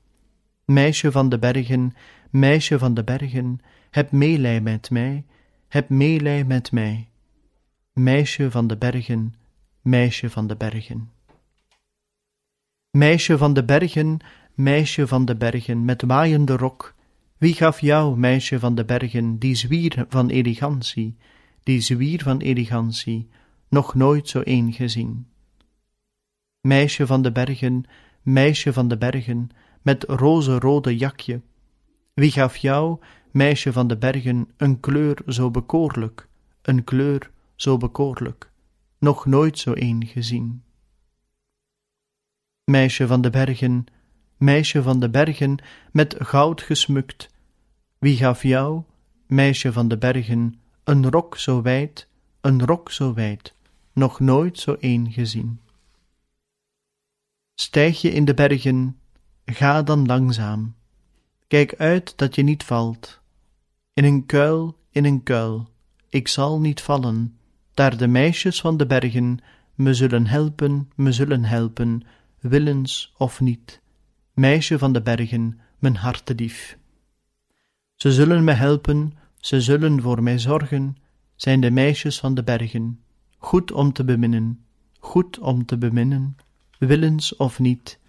Meisje 0.66 1.12
van 1.12 1.30
de 1.30 1.40
bergen, 1.40 1.94
meisje 2.30 2.80
van 2.80 2.94
de 2.94 3.04
bergen, 3.04 3.60
heb 3.90 4.12
meelij 4.12 4.62
met 4.62 4.90
mij, 4.90 5.26
heb 5.68 5.90
meelij 5.90 6.44
met 6.44 6.72
mij. 6.72 7.10
Meisje 7.94 8.52
van 8.52 8.68
de 8.68 8.78
bergen, 8.78 9.34
meisje 9.82 10.30
van 10.30 10.48
de 10.48 10.56
bergen. 10.56 11.12
Meisje 12.92 13.38
van 13.38 13.54
de 13.54 13.64
bergen, 13.64 14.20
meisje 14.54 15.08
van 15.08 15.26
de 15.26 15.36
bergen, 15.36 15.86
met 15.86 16.02
waaiende 16.02 16.58
rok, 16.58 16.96
wie 17.38 17.54
gaf 17.54 17.80
jou, 17.80 18.18
meisje 18.18 18.60
van 18.60 18.76
de 18.76 18.86
bergen, 18.86 19.40
die 19.40 19.56
zwier 19.56 20.06
van 20.10 20.30
elegantie, 20.30 21.18
die 21.64 21.82
zwier 21.82 22.24
van 22.24 22.40
elegantie, 22.40 23.30
nog 23.70 23.96
nooit 23.96 24.30
zo 24.30 24.42
een 24.44 24.74
gezien? 24.74 25.28
Meisje 26.62 27.08
van 27.08 27.22
de 27.22 27.32
bergen, 27.32 27.84
meisje 28.22 28.74
van 28.74 28.88
de 28.88 28.98
bergen, 28.98 29.50
met 29.82 30.04
roze-rode 30.04 30.98
jakje, 30.98 31.42
wie 32.14 32.32
gaf 32.32 32.58
jou, 32.58 33.00
meisje 33.32 33.74
van 33.74 33.88
de 33.88 33.98
bergen, 33.98 34.50
een 34.58 34.80
kleur 34.80 35.22
zo 35.28 35.52
bekoorlijk, 35.52 36.28
een 36.62 36.84
kleur 36.84 37.32
zo 37.56 37.78
bekoorlijk, 37.78 38.52
nog 39.00 39.26
nooit 39.26 39.60
zo 39.60 39.72
een 39.76 40.06
gezien? 40.06 40.64
Meisje 42.64 43.08
van 43.08 43.22
de 43.22 43.30
bergen, 43.30 43.86
meisje 44.44 44.82
van 44.82 45.00
de 45.00 45.10
bergen, 45.10 45.58
met 45.92 46.16
goud 46.20 46.62
gesmukt, 46.62 47.30
wie 47.98 48.18
gaf 48.18 48.44
jou, 48.44 48.84
meisje 49.28 49.72
van 49.72 49.88
de 49.88 49.98
bergen, 49.98 50.60
een 50.84 51.10
rok 51.10 51.38
zo 51.38 51.62
wijd, 51.62 52.08
een 52.42 52.66
rok 52.66 52.92
zo 52.92 53.14
wijd, 53.14 53.54
nog 53.94 54.20
nooit 54.20 54.60
zo 54.60 54.76
een 54.80 55.12
gezien? 55.12 55.60
Stijg 57.56 58.02
je 58.02 58.12
in 58.12 58.26
de 58.26 58.34
bergen, 58.34 59.00
ga 59.46 59.84
dan 59.84 60.06
langzaam, 60.06 60.76
kijk 61.48 61.76
uit 61.76 62.18
dat 62.18 62.36
je 62.36 62.44
niet 62.44 62.64
valt. 62.64 63.22
In 63.94 64.04
een 64.04 64.26
kuil, 64.26 64.78
in 64.92 65.06
een 65.06 65.24
kuil, 65.24 65.70
ik 66.10 66.28
zal 66.28 66.60
niet 66.60 66.82
vallen, 66.82 67.38
daar 67.74 67.98
de 67.98 68.08
meisjes 68.08 68.62
van 68.62 68.78
de 68.78 68.86
bergen 68.86 69.40
me 69.76 69.94
zullen 69.94 70.28
helpen, 70.28 70.92
me 70.96 71.12
zullen 71.12 71.44
helpen, 71.44 72.04
willens 72.40 73.14
of 73.18 73.42
niet. 73.42 73.82
Meisje 74.34 74.78
van 74.78 74.94
de 74.94 75.02
bergen, 75.02 75.60
mijn 75.80 75.96
hartedief. 75.96 76.78
Ze 77.96 78.12
zullen 78.12 78.44
me 78.44 78.52
helpen, 78.52 79.14
ze 79.38 79.62
zullen 79.62 80.02
voor 80.02 80.24
mij 80.24 80.40
zorgen, 80.40 80.98
zijn 81.36 81.62
de 81.62 81.72
meisjes 81.72 82.20
van 82.20 82.34
de 82.34 82.44
bergen, 82.44 83.04
goed 83.38 83.72
om 83.72 83.94
te 83.94 84.04
beminnen, 84.04 84.66
goed 85.00 85.40
om 85.40 85.66
te 85.66 85.78
beminnen, 85.78 86.36
willens 86.80 87.36
of 87.36 87.60
niet, 87.60 88.00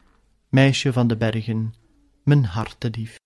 meisje 0.48 0.92
van 0.92 1.06
de 1.06 1.16
bergen, 1.16 1.74
mijn 2.22 2.44
hartedief. 2.44 3.16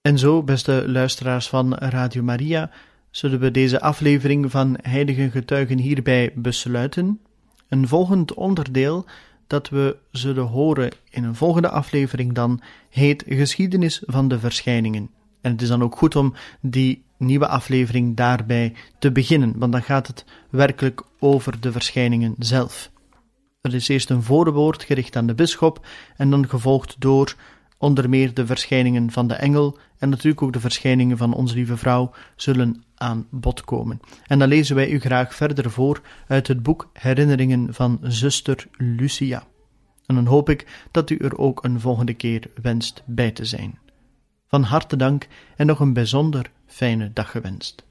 En 0.00 0.18
zo, 0.18 0.42
beste 0.42 0.84
luisteraars 0.86 1.48
van 1.48 1.74
Radio 1.74 2.22
Maria, 2.22 2.70
zullen 3.10 3.40
we 3.40 3.50
deze 3.50 3.80
aflevering 3.80 4.50
van 4.50 4.78
Heilige 4.82 5.30
Getuigen 5.30 5.78
hierbij 5.78 6.32
besluiten. 6.34 7.20
Een 7.68 7.88
volgend 7.88 8.34
onderdeel 8.34 9.06
dat 9.52 9.68
we 9.68 9.96
zullen 10.10 10.46
horen 10.46 10.90
in 11.10 11.24
een 11.24 11.34
volgende 11.34 11.68
aflevering 11.68 12.32
dan 12.32 12.60
heet 12.90 13.24
Geschiedenis 13.26 14.02
van 14.06 14.28
de 14.28 14.38
Verschijningen. 14.38 15.10
En 15.40 15.52
het 15.52 15.62
is 15.62 15.68
dan 15.68 15.82
ook 15.82 15.96
goed 15.96 16.16
om 16.16 16.34
die 16.60 17.04
nieuwe 17.16 17.48
aflevering 17.48 18.16
daarbij 18.16 18.74
te 18.98 19.12
beginnen, 19.12 19.58
want 19.58 19.72
dan 19.72 19.82
gaat 19.82 20.06
het 20.06 20.24
werkelijk 20.50 21.02
over 21.18 21.60
de 21.60 21.72
verschijningen 21.72 22.34
zelf. 22.38 22.90
Er 23.60 23.74
is 23.74 23.88
eerst 23.88 24.10
een 24.10 24.22
voorwoord 24.22 24.82
gericht 24.82 25.16
aan 25.16 25.26
de 25.26 25.34
bisschop 25.34 25.86
en 26.16 26.30
dan 26.30 26.48
gevolgd 26.48 26.96
door 26.98 27.34
onder 27.82 28.08
meer 28.08 28.34
de 28.34 28.46
verschijningen 28.46 29.10
van 29.10 29.26
de 29.26 29.34
engel 29.34 29.78
en 29.98 30.08
natuurlijk 30.08 30.42
ook 30.42 30.52
de 30.52 30.60
verschijningen 30.60 31.16
van 31.16 31.34
onze 31.34 31.54
lieve 31.54 31.76
vrouw 31.76 32.10
zullen 32.36 32.84
aan 32.94 33.26
bod 33.30 33.64
komen. 33.64 34.00
En 34.26 34.38
dan 34.38 34.48
lezen 34.48 34.76
wij 34.76 34.90
u 34.90 35.00
graag 35.00 35.34
verder 35.34 35.70
voor 35.70 36.00
uit 36.28 36.48
het 36.48 36.62
boek 36.62 36.90
Herinneringen 36.92 37.74
van 37.74 37.98
zuster 38.02 38.66
Lucia. 38.76 39.42
En 40.06 40.14
dan 40.14 40.26
hoop 40.26 40.48
ik 40.48 40.86
dat 40.90 41.10
u 41.10 41.16
er 41.16 41.38
ook 41.38 41.64
een 41.64 41.80
volgende 41.80 42.14
keer 42.14 42.50
wenst 42.62 43.02
bij 43.06 43.30
te 43.30 43.44
zijn. 43.44 43.78
Van 44.48 44.62
harte 44.62 44.96
dank 44.96 45.26
en 45.56 45.66
nog 45.66 45.80
een 45.80 45.92
bijzonder 45.92 46.50
fijne 46.66 47.10
dag 47.12 47.30
gewenst. 47.30 47.84